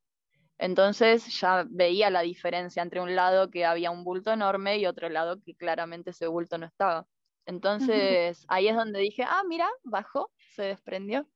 [0.58, 5.08] Entonces ya veía la diferencia entre un lado que había un bulto enorme y otro
[5.08, 7.06] lado que claramente ese bulto no estaba.
[7.46, 11.26] Entonces ahí es donde dije, ah, mira, bajó, se desprendió.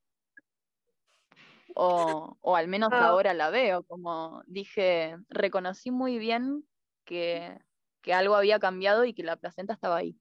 [1.74, 3.08] O, o al menos ah.
[3.08, 6.64] ahora la veo, como dije, reconocí muy bien
[7.04, 7.58] que,
[8.00, 10.16] que algo había cambiado y que la placenta estaba ahí.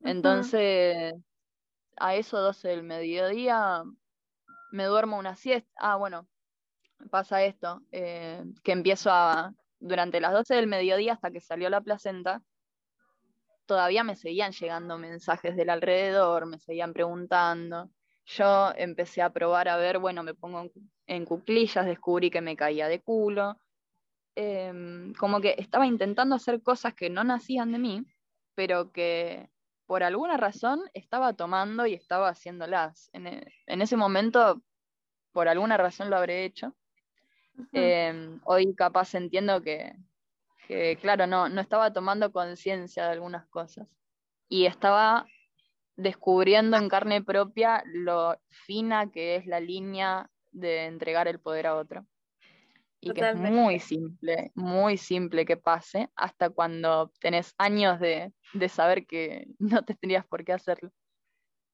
[0.00, 1.14] Entonces,
[1.96, 3.82] a eso 12 del mediodía
[4.72, 5.70] me duermo una siesta.
[5.76, 6.28] Ah, bueno,
[7.10, 11.80] pasa esto, eh, que empiezo a, durante las 12 del mediodía hasta que salió la
[11.80, 12.42] placenta,
[13.66, 17.90] todavía me seguían llegando mensajes del alrededor, me seguían preguntando.
[18.26, 20.70] Yo empecé a probar a ver, bueno, me pongo
[21.06, 23.56] en, cuclillas, descubrí que me caía de culo.
[24.34, 28.06] Em, como que estaba intentando hacer cosas que no nacían de mí,
[28.54, 29.48] pero que
[29.86, 33.08] por alguna razón estaba tomando y estaba haciéndolas.
[33.12, 34.60] En, e, en ese momento,
[35.32, 36.74] por alguna razón lo habré hecho.
[37.72, 39.94] Em, hoy capaz entiendo que,
[41.00, 43.86] claro, no, no estaba tomando conciencia de algunas cosas.
[44.48, 45.26] Y estaba
[45.96, 51.76] descubriendo en carne propia lo fina que es la línea de entregar el poder a
[51.76, 52.06] otro.
[53.00, 58.32] Y que es muy simple, muy simple que pase hasta cuando tenés años de,
[58.68, 60.90] saber que no te tendrías por qué hacerlo.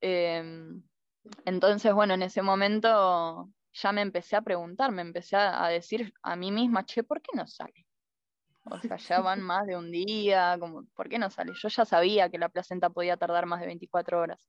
[0.01, 0.83] Em,
[1.45, 6.37] entonces, bueno, en ese momento ya me empecé a preguntar, me empecé a, decir a
[6.37, 7.87] mí misma, che, ¿por qué no sale?
[8.65, 11.53] O sea, ya van más de un día, como, ¿por qué no sale?
[11.55, 14.49] Yo ya sabía que la placenta podía tardar más de 24 horas,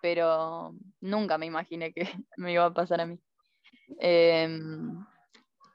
[0.00, 2.02] pero nunca me imaginé que
[2.36, 3.18] me iba a pasar a mí.
[4.00, 5.04] Em,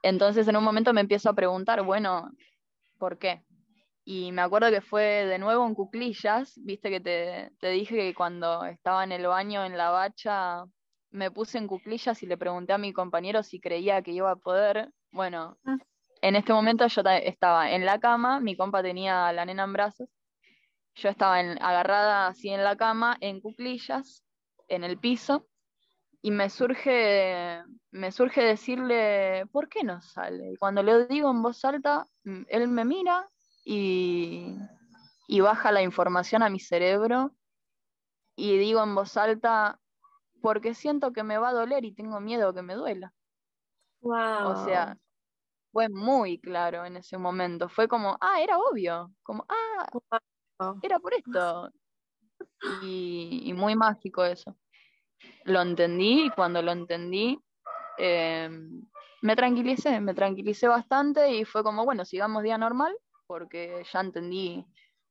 [0.04, 2.32] entonces en un momento me empiezo a preguntar, bueno,
[2.98, 3.44] ¿por qué?
[4.04, 8.16] Y me acuerdo que fue de nuevo en cuclillas, viste que te, te dije que
[8.16, 10.64] cuando estaba en el baño en la bacha
[11.12, 14.36] me puse en cuclillas y le pregunté a mi compañero si creía que iba a
[14.38, 14.90] poder.
[15.12, 15.78] Bueno, ah.
[16.22, 20.10] En este momento yo estaba en la cama, mi compa tenía la nena en brazos,
[20.96, 24.24] yo estaba agarrada así en la cama, en cuclillas,
[24.68, 25.48] en el piso,
[26.22, 30.52] y me surge, me surge decirle, ¿por qué no sale?
[30.52, 33.28] Y cuando le digo en voz alta, mm, él me mira
[33.66, 34.56] y,
[35.28, 37.36] y baja la información a mi cerebro
[38.36, 39.80] y digo en voz alta,
[40.42, 43.14] porque siento que me va a doler y tengo miedo que me duela.
[44.42, 44.98] O sea,
[45.72, 47.70] fue muy claro en ese momento.
[47.70, 49.12] Fue como, ah, era obvio.
[49.24, 51.72] Como, ah, era por esto.
[52.84, 54.56] Y, muy mágico eso.
[55.46, 57.40] Lo entendí y cuando lo entendí,
[57.98, 58.84] em,
[59.22, 62.96] me tranquilicé, me tranquilicé bastante y fue como, bueno, sigamos día normal,
[63.28, 64.66] porque ya entendí.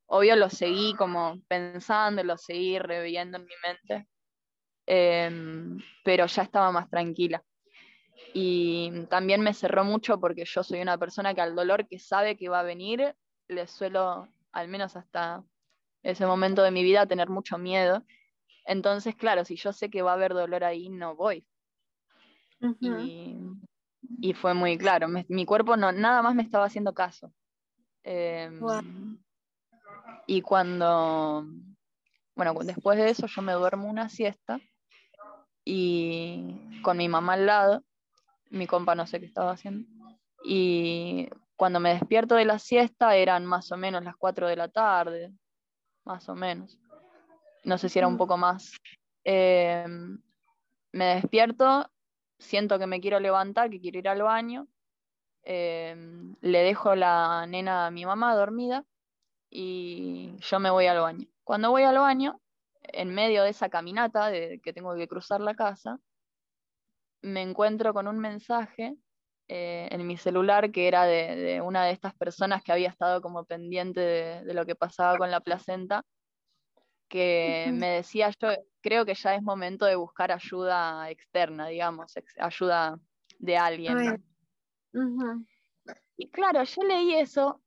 [0.06, 4.08] Obvio lo seguí como pensando, lo seguí reviendo en mi mente
[4.92, 7.44] Em, pero ya estaba más tranquila.
[8.32, 12.36] Y también me cerró mucho porque yo soy una persona que al dolor que sabe
[12.36, 13.14] que va a venir,
[13.48, 15.42] le suelo, al menos hasta
[16.02, 18.04] ese momento de mi vida, tener mucho miedo.
[18.64, 21.44] Entonces, claro, si yo sé que va a haber dolor ahí, no voy.
[22.60, 27.32] y, fue muy claro, mi cuerpo no, nada más me estaba haciendo caso.
[28.02, 29.18] Em,
[30.26, 31.44] y cuando,
[32.34, 34.58] bueno, después de eso yo me duermo una siesta
[35.64, 37.84] y con mi mamá al lado,
[38.50, 39.88] mi compa no sé qué estaba haciendo.
[40.44, 44.68] Y cuando me despierto de la siesta eran más o menos las 4 de la
[44.68, 45.32] tarde,
[46.04, 46.78] más o menos.
[47.64, 48.72] No sé si era un poco más.
[49.24, 50.20] Em,
[50.92, 51.90] me despierto,
[52.38, 54.66] siento que me quiero levantar, que quiero ir al baño.
[55.42, 58.84] Em, le dejo la nena a mi mamá dormida
[59.50, 61.26] y yo me voy al baño.
[61.44, 62.40] Cuando voy al baño,
[62.82, 65.98] en medio de esa caminata de que tengo que cruzar la casa,
[67.22, 68.96] me encuentro con un mensaje
[69.48, 73.44] eh, en mi celular que era de, una de estas personas que había estado como
[73.44, 76.04] pendiente de, lo que pasaba con la placenta,
[77.08, 78.50] que me decía, yo
[78.80, 82.96] creo que ya es momento de buscar ayuda externa, digamos, ayuda
[83.40, 84.24] de alguien.
[86.16, 87.60] Y claro, yo leí eso,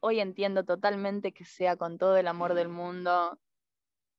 [0.00, 3.38] hoy entiendo totalmente que sea con todo el amor del mundo,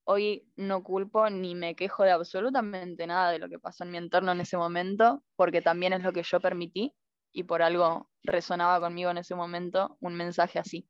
[0.06, 3.98] hoy no culpo ni me quejo de absolutamente nada de lo que pasó en mi
[3.98, 6.94] entorno en ese momento, porque también es lo que yo permití
[7.32, 10.88] y por algo resonaba conmigo en ese momento un mensaje así.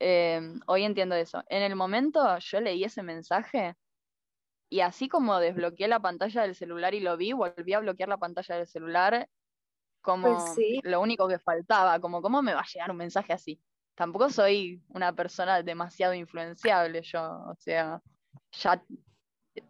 [0.00, 1.42] Em, hoy entiendo eso.
[1.48, 3.74] En el momento yo leí ese mensaje
[4.68, 8.18] y así como desbloqueé la pantalla del celular y lo vi, volví a bloquear la
[8.18, 9.28] pantalla del celular
[10.02, 13.60] como pues lo único que faltaba, como cómo me va a llegar un mensaje así.
[13.94, 18.02] Tampoco soy una persona demasiado influenciable yo, o sea,
[18.60, 18.82] ya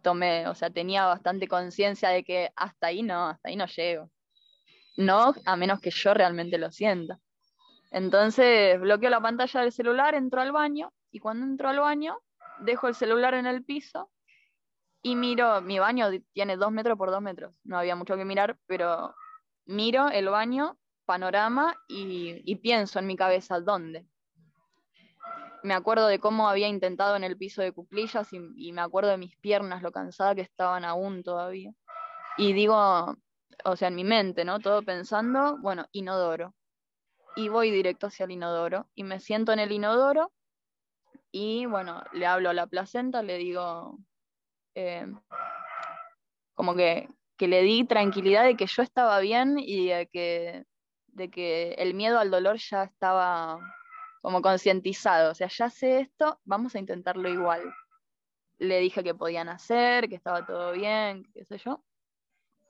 [0.01, 4.09] tomé, o sea, tenía bastante conciencia de que hasta ahí no, hasta ahí no llego.
[4.97, 7.19] No, a menos que yo realmente lo sienta.
[7.91, 12.17] Entonces bloqueo la pantalla del celular, entro al baño y cuando entro al baño
[12.59, 14.09] dejo el celular en el piso
[15.01, 18.57] y miro, mi baño tiene dos metros por dos metros, no había mucho que mirar,
[18.65, 19.13] pero
[19.65, 24.07] miro el baño, panorama y, pienso en mi cabeza, ¿dónde?
[25.65, 29.17] Me acuerdo de cómo había intentado en el piso de cuclillas y, me acuerdo de
[29.17, 31.71] mis piernas, lo cansada que estaban aún todavía.
[32.37, 33.17] Y digo,
[33.63, 34.59] o sea, en mi mente, ¿no?
[34.59, 36.53] Todo pensando, bueno, inodoro.
[37.35, 40.31] Y voy directo hacia el inodoro y me siento en el inodoro
[41.31, 43.97] y bueno, le hablo a la placenta, le digo,
[44.75, 45.07] eh,
[46.53, 50.63] como que, que, le di tranquilidad de que yo estaba bien y de que,
[51.07, 53.59] de que el miedo al dolor ya estaba
[54.25, 57.61] como concientizado, o sea, ya sé esto, vamos a intentarlo igual.
[58.57, 61.83] Le dije que podían hacer, que estaba todo bien, qué sé yo.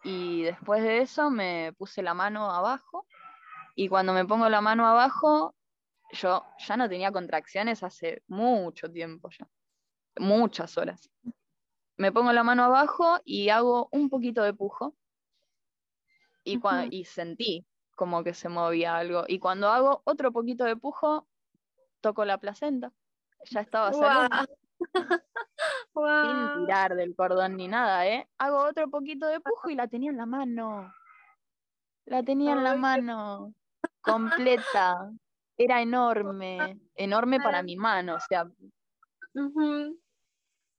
[0.03, 3.07] Y después de eso me puse la mano abajo
[3.73, 5.55] y cuando me pongo la mano abajo,
[6.11, 9.47] yo ya no tenía contracciones hace mucho tiempo ya,
[10.17, 11.09] muchas horas.
[11.95, 14.93] Me pongo la mano abajo y hago un poquito de pujo
[16.43, 16.59] y,
[16.91, 19.23] y sentí como que se movía algo.
[19.25, 21.25] Y cuando hago otro poquito de pujo,
[22.05, 22.91] toco la placenta.
[23.45, 24.53] Ya estaba saliendo.
[25.95, 28.29] Sin tirar del cordón ni nada, ¿eh?
[28.37, 30.93] Hago otro poquito de pujo y la tenía en la mano.
[32.05, 33.55] La tenía en la mano,
[34.01, 35.11] completa.
[35.57, 38.45] Era enorme, enorme para mi mano, o sea.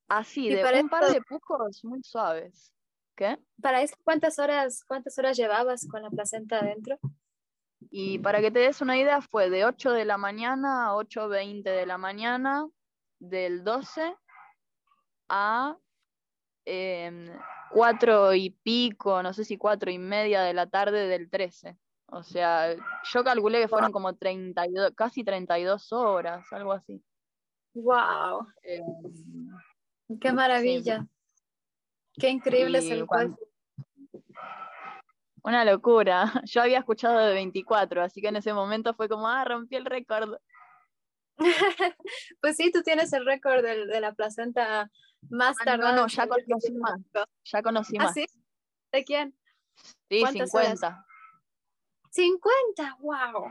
[0.08, 2.72] Así, de un par de pujos muy suaves.
[3.16, 3.36] ¿Qué?
[3.60, 7.00] Para eso, ¿cuántas horas, cuántas horas llevabas con la placenta adentro?
[7.98, 11.62] Y para que te des una idea, fue de 8 de la mañana a 8.20
[11.62, 12.68] de la mañana,
[13.18, 14.14] del 12
[15.30, 15.78] a
[16.66, 17.34] eh,
[17.70, 21.78] 4 y pico, no sé si 4 y media de la tarde del 13.
[22.08, 27.02] O sea, yo calculé que fueron como 32, casi 32 horas, algo así.
[27.72, 28.46] ¡Wow!
[28.62, 28.82] Eh,
[30.20, 31.06] ¡Qué maravilla!
[32.12, 33.38] ¡Qué increíble es el cuerpo!
[35.46, 36.24] Una locura.
[36.44, 39.84] Yo había escuchado de 24, así que en ese momento fue como, ah, rompí el
[39.84, 40.38] récord.
[42.40, 44.90] pues sí, tú tienes el récord de, la placenta
[45.30, 45.94] más tardada.
[45.94, 47.00] No, no, ya conocí más.
[47.44, 48.14] Ya conocí ¿Ah, más.
[48.14, 48.26] ¿sí?
[48.90, 49.38] ¿De quién?
[50.10, 51.06] Sí, 50.
[52.10, 53.48] 50, wow.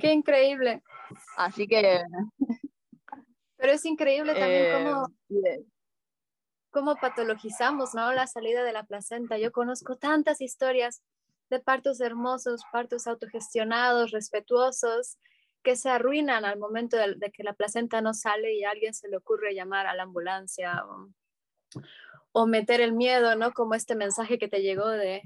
[0.00, 0.82] Qué increíble.
[1.36, 2.02] Así que...
[3.58, 5.75] Pero es increíble también cómo, eh, cómo
[6.84, 8.12] patologizamos ¿no?
[8.12, 9.38] la salida de la placenta.
[9.38, 11.02] Yo conozco tantas historias
[11.48, 15.18] de partos hermosos, partos autogestionados, respetuosos,
[15.62, 19.08] que se arruinan al momento de, que la placenta no sale y a alguien se
[19.08, 21.08] le ocurre llamar a la ambulancia o,
[22.32, 23.52] o, meter el miedo, ¿no?
[23.52, 25.22] Como este mensaje que te llegó de,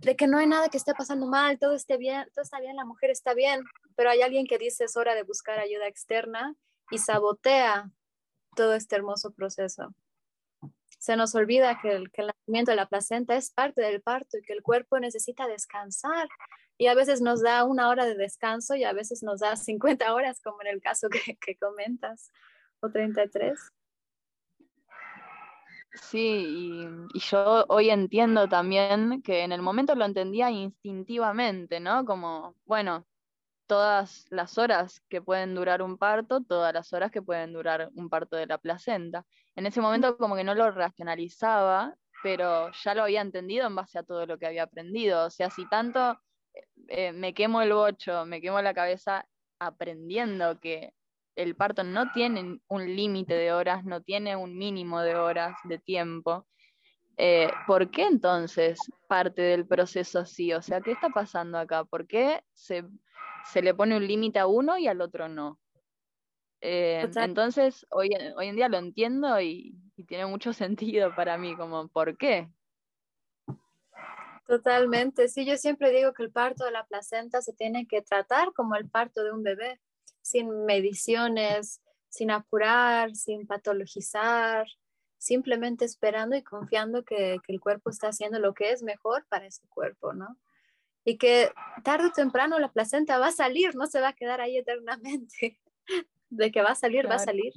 [0.00, 2.76] de que no hay nada que esté pasando mal, todo esté bien, todo está bien,
[2.76, 3.62] la mujer está bien,
[3.96, 6.54] pero hay alguien que dice es hora de buscar ayuda externa
[6.90, 7.90] y sabotea
[8.56, 9.94] todo este hermoso proceso.
[11.00, 14.52] Se nos olvida que el, nacimiento de la placenta es parte del parto y que
[14.52, 16.28] el cuerpo necesita descansar.
[16.76, 20.14] Y a veces nos da una hora de descanso y a veces nos da 50
[20.14, 22.30] horas, como en el caso que, que comentas,
[22.80, 23.58] o 33.
[25.94, 32.04] Sí, y, yo hoy entiendo también que en el momento lo entendía instintivamente, ¿no?
[32.04, 33.06] Como, bueno,
[33.66, 38.08] todas las horas que pueden durar un parto, todas las horas que pueden durar un
[38.08, 39.24] parto de la placenta.
[39.60, 43.98] En ese momento como que no lo racionalizaba, pero ya lo había entendido en base
[43.98, 45.26] a todo lo que había aprendido.
[45.26, 46.18] O sea, si tanto
[46.54, 49.28] eh, eh, me quemo el bocho, me quemo la cabeza
[49.58, 50.94] aprendiendo que
[51.36, 55.78] el parto no tiene un límite de horas, no tiene un mínimo de horas de
[55.78, 56.46] tiempo.
[57.18, 60.54] Eh, ¿Por qué entonces parte del proceso así?
[60.54, 61.84] O sea, ¿qué está pasando acá?
[61.84, 62.82] ¿Por qué se,
[63.60, 65.58] le pone un límite a uno y al otro no?
[66.60, 71.56] Eh, entonces, hoy, hoy en día lo entiendo y, y tiene mucho sentido para mí,
[71.56, 72.48] como, ¿por qué?
[74.50, 78.52] Totalmente, sí, yo siempre digo que el parto de la placenta se tiene que tratar
[78.52, 79.80] como el parto de un bebé
[80.22, 84.66] sin mediciones, sin apurar, sin patologizar,
[85.18, 89.68] simplemente esperando y confiando que, el cuerpo está haciendo lo que es mejor para ese
[89.68, 90.36] cuerpo, ¿no?
[91.04, 91.52] Y que
[91.84, 95.59] tarde o temprano la placenta va a salir, no se va a quedar ahí eternamente.
[96.30, 97.52] De que va a salir, va a salir.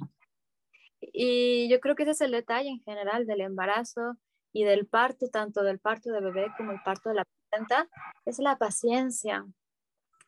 [1.00, 4.16] Y yo creo que ese es el detalle en general del embarazo
[4.52, 7.88] y del parto, tanto del parto de bebé como el parto de la placenta,
[8.24, 9.46] es la paciencia,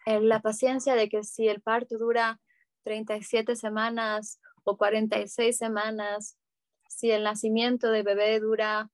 [0.06, 2.40] la paciencia de que si el parto dura
[2.85, 6.36] 37 semanas o 46 semanas,
[6.89, 8.90] si el nacimiento de bebé dura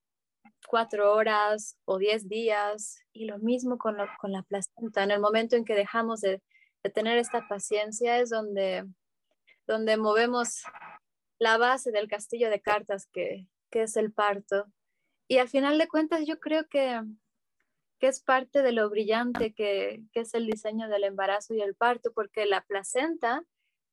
[0.66, 5.04] cuatro horas o diez días, y lo mismo con, con la placenta.
[5.04, 6.42] En el momento en que dejamos de,
[6.82, 8.86] de tener esta paciencia es donde,
[9.66, 10.62] donde movemos
[11.38, 14.66] la base del castillo de cartas que, que es el parto.
[15.28, 17.00] Y al final de cuentas yo creo que,
[17.98, 21.74] que es parte de lo brillante que, que, es el diseño del embarazo y el
[21.74, 23.44] parto, porque la placenta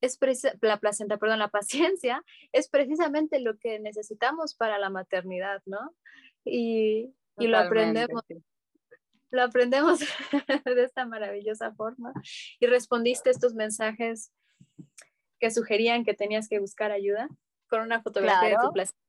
[0.02, 0.18] es
[0.62, 5.96] la placenta, perdón, la paciencia es precisamente lo que necesitamos para la maternidad, ¿no?
[6.46, 8.24] Y, y lo aprendemos.
[9.32, 10.00] Lo aprendemos
[10.66, 12.14] de esta maravillosa forma.
[12.60, 14.32] Y respondiste estos mensajes
[15.40, 17.30] que sugerían que tenías que buscar ayuda
[17.70, 19.00] con una fotografía de tu placenta.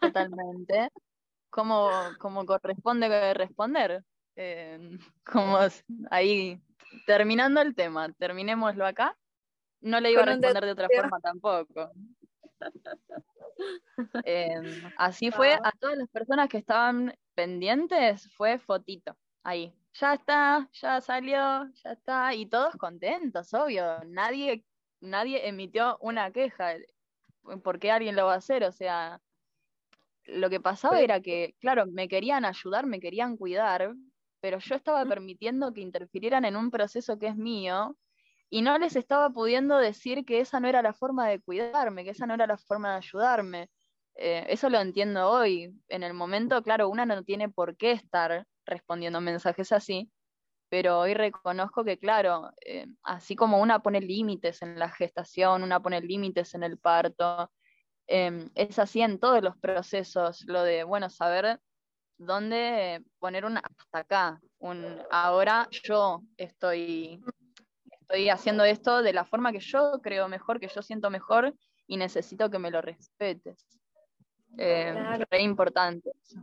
[0.00, 0.88] Totalmente.
[1.50, 4.02] Como, como corresponde responder.
[4.36, 5.58] Eh, como
[6.10, 6.60] ahí,
[7.06, 9.16] terminando el tema, terminémoslo acá.
[9.80, 11.90] No le iba a responder de otra forma tampoco.
[14.24, 19.72] Em, así fue, a todas las personas que estaban pendientes, fue fotito, ahí.
[19.92, 24.02] Ya está, ya salió, ya está, y todos contentos, obvio.
[24.06, 24.64] Nadie,
[25.04, 26.74] nadie emitió una queja.
[27.62, 28.64] ¿Por qué alguien lo va a hacer?
[28.64, 29.20] O sea,
[30.26, 33.94] lo que pasaba era que, claro, me querían ayudar, me querían cuidar,
[34.40, 37.96] pero yo estaba permitiendo que interfirieran en un proceso que es mío
[38.50, 42.10] y no les estaba pudiendo decir que esa no era la forma de cuidarme, que
[42.10, 43.70] esa no era la forma de ayudarme.
[44.16, 45.74] Eh, eso lo entiendo hoy.
[45.88, 50.10] En el momento, claro, una no tiene por qué estar respondiendo mensajes así,
[50.74, 55.80] pero hoy reconozco que, claro, eh, así como una pone límites en la gestación, una
[55.80, 57.52] pone límites en el parto,
[58.08, 61.60] em, es así en todos los procesos, lo de, bueno, saber
[62.18, 67.22] dónde poner un hasta acá, un ahora yo estoy
[68.00, 71.54] estoy haciendo esto de la forma que yo creo mejor, que yo siento mejor
[71.86, 73.64] y necesito que me lo respetes.
[74.58, 76.40] Eh, Re importante eso.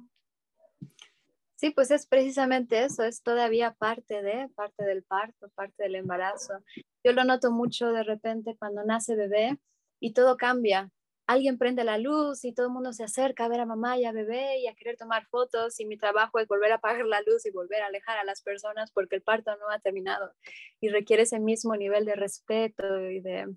[1.61, 6.55] Sí, pues es precisamente eso, es todavía parte de, parte del parto, parte del embarazo.
[7.03, 9.59] Yo lo noto mucho de repente cuando nace bebé
[9.99, 10.91] y todo cambia
[11.27, 14.05] alguien prende la luz y todo el mundo se acerca a ver a mamá y
[14.05, 17.21] a bebé y a querer tomar fotos y mi trabajo es volver a apagar la
[17.21, 20.33] luz y volver a alejar a las personas porque el parto no ha terminado
[20.81, 23.47] y requiere ese mismo nivel de respeto y de,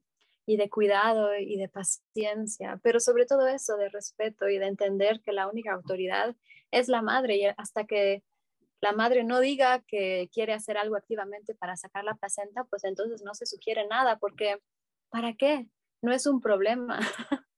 [0.46, 5.20] y de cuidado y de paciencia, pero sobre todo eso de respeto y de entender
[5.22, 6.36] que la única autoridad
[6.74, 8.22] es la madre y hasta que
[8.80, 13.22] la madre no diga que quiere hacer algo activamente para sacar la placenta, pues entonces
[13.24, 14.58] no se sugiere nada porque
[15.08, 15.68] ¿para qué?
[16.02, 16.98] No es un problema.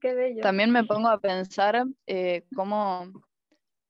[0.00, 0.42] Qué bello.
[0.42, 3.12] También me pongo a pensar eh, cómo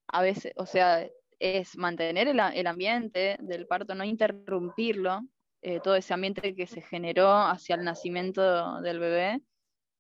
[0.09, 1.09] a veces, o sea,
[1.39, 5.23] es mantener el, ambiente del parto, no interrumpirlo,
[5.63, 9.41] eh, todo ese ambiente que se generó hacia el nacimiento del bebé,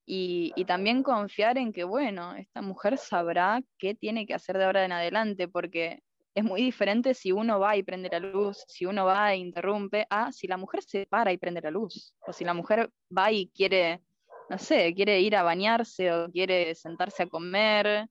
[0.06, 4.64] y, y, también confiar en que, bueno, esta mujer sabrá qué tiene que hacer de
[4.64, 6.02] ahora en adelante, porque
[6.34, 10.06] es muy diferente si uno va y prende la luz, si uno va e interrumpe,
[10.10, 13.32] a si la mujer se para y prende la luz, o si la mujer va
[13.32, 14.02] y quiere
[14.48, 18.08] no sé, quiere ir a bañarse o quiere sentarse a comer.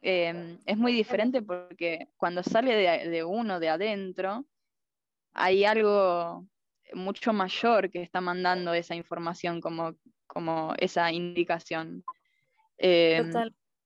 [0.00, 2.74] Em, es muy diferente porque cuando sale
[3.08, 4.44] de, uno, de adentro,
[5.32, 6.46] hay algo
[6.94, 9.94] mucho mayor que está mandando esa información como,
[10.32, 12.04] como esa indicación.
[12.78, 13.30] Em,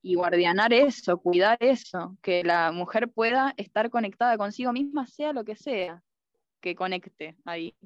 [0.01, 5.45] y guardianar eso, cuidar eso, que la mujer pueda estar conectada consigo misma, sea lo
[5.45, 6.03] que sea,
[6.61, 7.77] que conecte ahí.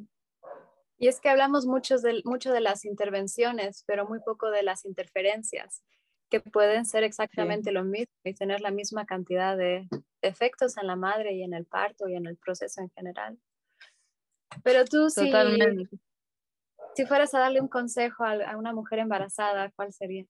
[0.99, 4.85] Y es que hablamos mucho de, mucho de las intervenciones, pero muy poco de las
[4.85, 5.83] interferencias,
[6.29, 9.89] que pueden ser exactamente lo mismo y tener la misma cantidad de,
[10.21, 13.39] efectos en la madre y en el parto y en el proceso en general.
[14.63, 15.33] Pero tú, si,
[16.95, 20.25] si fueras a darle un consejo a, una mujer embarazada, ¿cuál sería?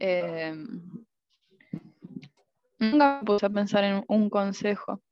[0.00, 0.54] Eh,
[2.78, 5.02] nunca me puse a pensar en un consejo.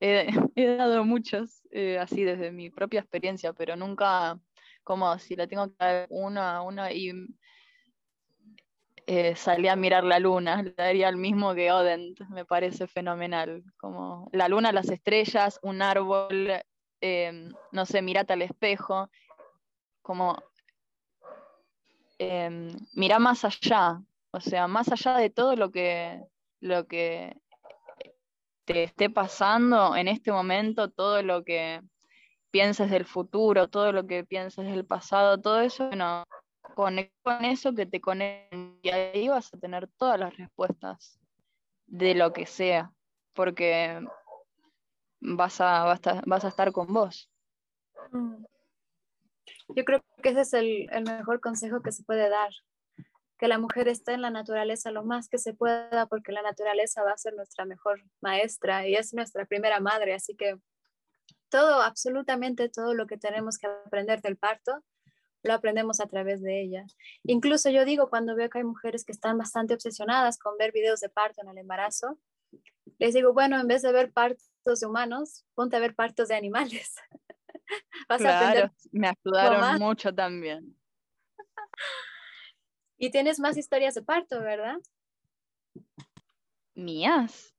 [0.00, 0.28] he,
[0.76, 4.38] dado muchos, eh, así desde mi propia experiencia, pero nunca
[4.84, 7.12] como si le tengo que dar uno a uno y
[9.08, 13.62] eh, salí a mirar la luna, le daría el mismo que Odent, me parece fenomenal,
[13.76, 16.52] como la luna, las estrellas, un árbol,
[17.00, 19.10] em, no sé, mirate al espejo,
[20.02, 20.42] como
[22.18, 24.00] em, mira más allá,
[24.30, 26.22] o sea, más allá de todo lo que,
[26.60, 27.36] lo que
[28.64, 31.80] te esté pasando en este momento, todo lo que
[32.50, 36.24] pienses del futuro, todo lo que pienses del pasado, todo eso, bueno,
[36.74, 41.18] conecta con eso que te conecta y ahí vas a tener todas las respuestas
[41.86, 42.92] de lo que sea,
[43.34, 44.00] porque
[45.34, 47.30] vas a, vas a, estar con vos.
[48.12, 48.44] Mm.
[49.68, 52.50] Yo creo que ese es el, el mejor consejo que se puede dar,
[53.38, 57.02] que la mujer esté en la naturaleza lo más que se pueda, porque la naturaleza
[57.02, 60.58] va a ser nuestra mejor maestra y es nuestra primera madre, así que
[61.48, 64.82] todo, absolutamente todo lo que tenemos que aprender del parto,
[65.42, 66.84] lo aprendemos a través de ella.
[67.22, 71.00] Incluso yo digo, cuando veo que hay mujeres que están bastante obsesionadas con ver videos
[71.00, 72.18] de parto en el embarazo,
[72.98, 76.34] les digo, bueno, en vez de ver partos de humanos, ponte a ver partos de
[76.34, 76.96] animales.
[78.08, 80.76] Vas claro, a aprender me ayudaron mucho también.
[82.98, 84.76] Y tienes más historias de parto, ¿verdad?
[86.74, 87.54] ¿Mías?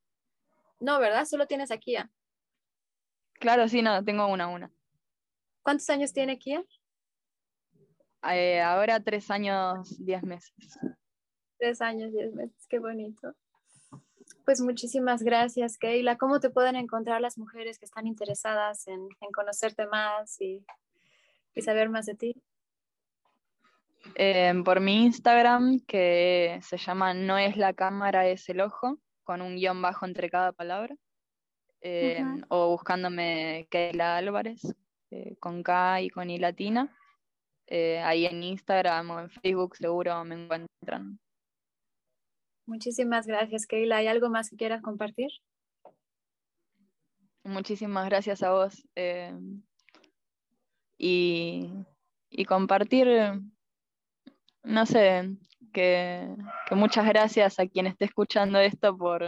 [0.80, 1.26] No, ¿verdad?
[1.26, 2.12] Solo tienes a Kia.
[3.34, 4.72] Claro, sí, no, tengo una, una.
[5.62, 6.64] ¿Cuántos años tiene Kia?
[8.32, 10.80] Eh, ahora tres años, diez meses.
[11.60, 13.36] Tres años, diez meses, qué bonito.
[14.48, 16.18] Pues muchísimas gracias, Keila.
[16.18, 20.66] ¿Cómo te pueden encontrar las mujeres que están interesadas en, conocerte más y,
[21.58, 22.42] saber más de ti?
[24.16, 29.42] Eh, por mi Instagram, que se llama No es la cámara, es el ojo, con
[29.42, 30.96] un guion bajo entre cada palabra.
[31.82, 34.62] Eh, o buscándome Keila Álvarez,
[35.12, 36.98] eh, con K y con I latina.
[37.70, 41.20] Ahí en Instagram o en Facebook seguro me encuentran.
[42.68, 43.98] Muchísimas gracias, Keila.
[43.98, 45.32] ¿Hay algo más que quieras compartir?
[47.44, 48.86] Muchísimas gracias a vos.
[50.98, 51.72] y,
[52.30, 53.08] y, compartir,
[54.64, 55.38] no sé,
[55.72, 56.28] que,
[56.68, 59.24] que, muchas gracias a quien esté escuchando esto por,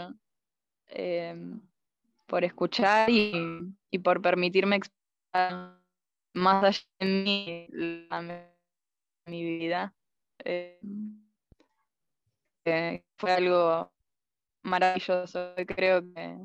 [2.27, 5.79] por escuchar y, por permitirme expresar
[6.33, 7.67] más allá de mí
[9.27, 9.93] mi vida.
[10.43, 10.79] Eh,
[13.17, 13.91] fue algo
[14.63, 15.53] maravilloso.
[15.67, 16.37] Creo que,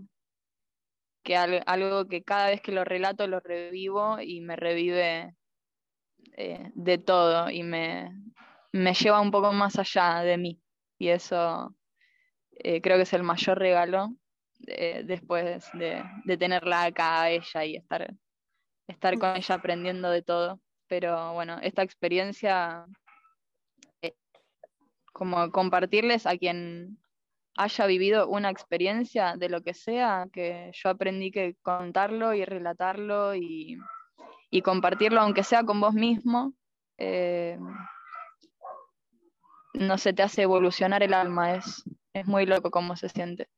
[1.22, 5.34] que algo que cada vez que lo relato lo revivo y me revive
[6.36, 8.10] eh, de todo y me,
[8.72, 10.60] me, lleva un poco más allá de mí.
[10.98, 11.74] Y eso
[12.52, 14.10] eh, creo que es el mayor regalo
[15.04, 16.02] después de,
[16.38, 18.14] tenerla acá a ella y estar,
[18.86, 20.60] estar con ella aprendiendo de todo.
[20.86, 23.03] Pero bueno, esta experiencia, eh,
[25.14, 26.98] como compartirles a quien
[27.56, 33.34] haya vivido una experiencia de lo que sea, que yo aprendí que contarlo y relatarlo
[33.36, 33.78] y,
[34.62, 36.52] compartirlo, aunque sea con vos mismo,
[36.98, 37.58] eh,
[39.74, 41.82] no se te hace evolucionar el alma, es,
[42.12, 43.48] es muy loco cómo se siente.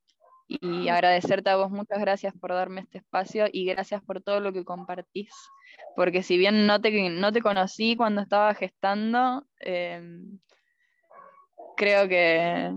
[0.49, 4.53] Y agradecerte a vos muchas gracias por darme este espacio y gracias por todo lo
[4.53, 5.33] que compartís,
[5.97, 10.39] porque si bien no te, no te conocí cuando estaba gestando, em,
[11.77, 12.73] creo que,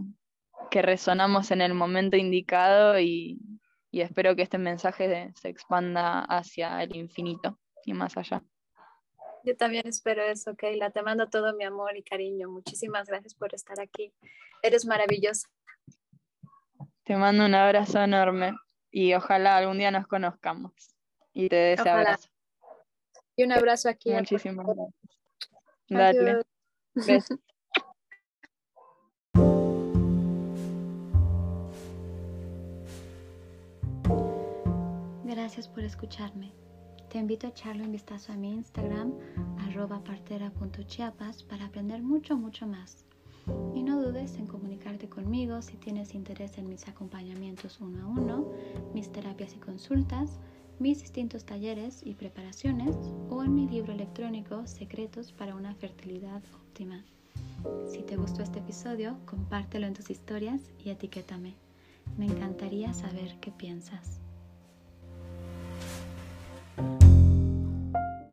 [0.69, 3.39] que, resonamos en el momento indicado y,
[3.91, 8.43] y espero que este mensaje se expanda hacia el infinito y más allá.
[9.43, 10.91] Yo también espero eso, Keila.
[10.91, 12.49] Te mando todo mi amor y cariño.
[12.49, 14.13] Muchísimas gracias por estar aquí.
[14.61, 15.47] Eres maravillosa.
[17.03, 18.53] Te mando un abrazo enorme
[18.91, 20.73] y ojalá algún día nos conozcamos.
[21.33, 22.29] Y te deseo abrazo.
[23.35, 24.11] Y un abrazo aquí.
[24.11, 24.67] Muchísimas
[25.87, 26.43] gracias.
[26.95, 27.39] Dale.
[35.29, 36.51] Gracias por escucharme.
[37.11, 39.13] Te invito a echarle un vistazo a mi Instagram,
[39.59, 43.05] arroba partera.chiapas, para aprender mucho, mucho más.
[43.75, 48.51] Y no dudes en comunicarte conmigo si tienes interés en mis acompañamientos uno a uno,
[48.95, 50.39] mis terapias y consultas,
[50.79, 52.95] mis distintos talleres y preparaciones
[53.29, 57.05] o en mi libro electrónico Secretos para una fertilidad óptima.
[57.87, 61.53] Si te gustó este episodio, compártelo en tus historias y etiquétame.
[62.17, 64.18] Me encantaría saber qué piensas.
[66.79, 67.08] Thank you.